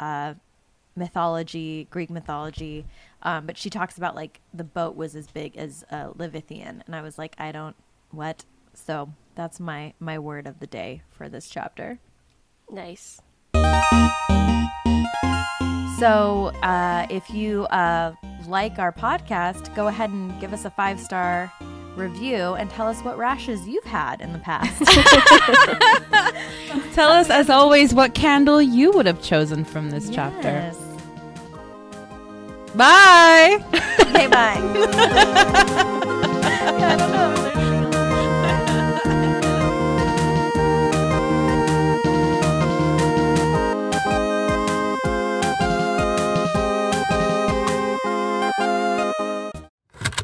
[0.01, 0.33] uh,
[0.97, 2.85] mythology, Greek mythology.
[3.21, 6.93] Um, but she talks about like the boat was as big as a Leviathan, and
[6.93, 7.77] I was like, I don't
[8.11, 8.43] what.
[8.73, 11.99] So that's my my word of the day for this chapter.
[12.69, 13.21] Nice.
[16.03, 18.13] So, uh, if you uh,
[18.45, 21.49] like our podcast, go ahead and give us a five star
[21.95, 24.83] review and tell us what rashes you've had in the past.
[26.93, 30.73] Tell us, as always, what candle you would have chosen from this chapter.
[32.75, 33.63] Bye.
[34.01, 34.57] Okay, bye.
[36.65, 37.42] I don't know.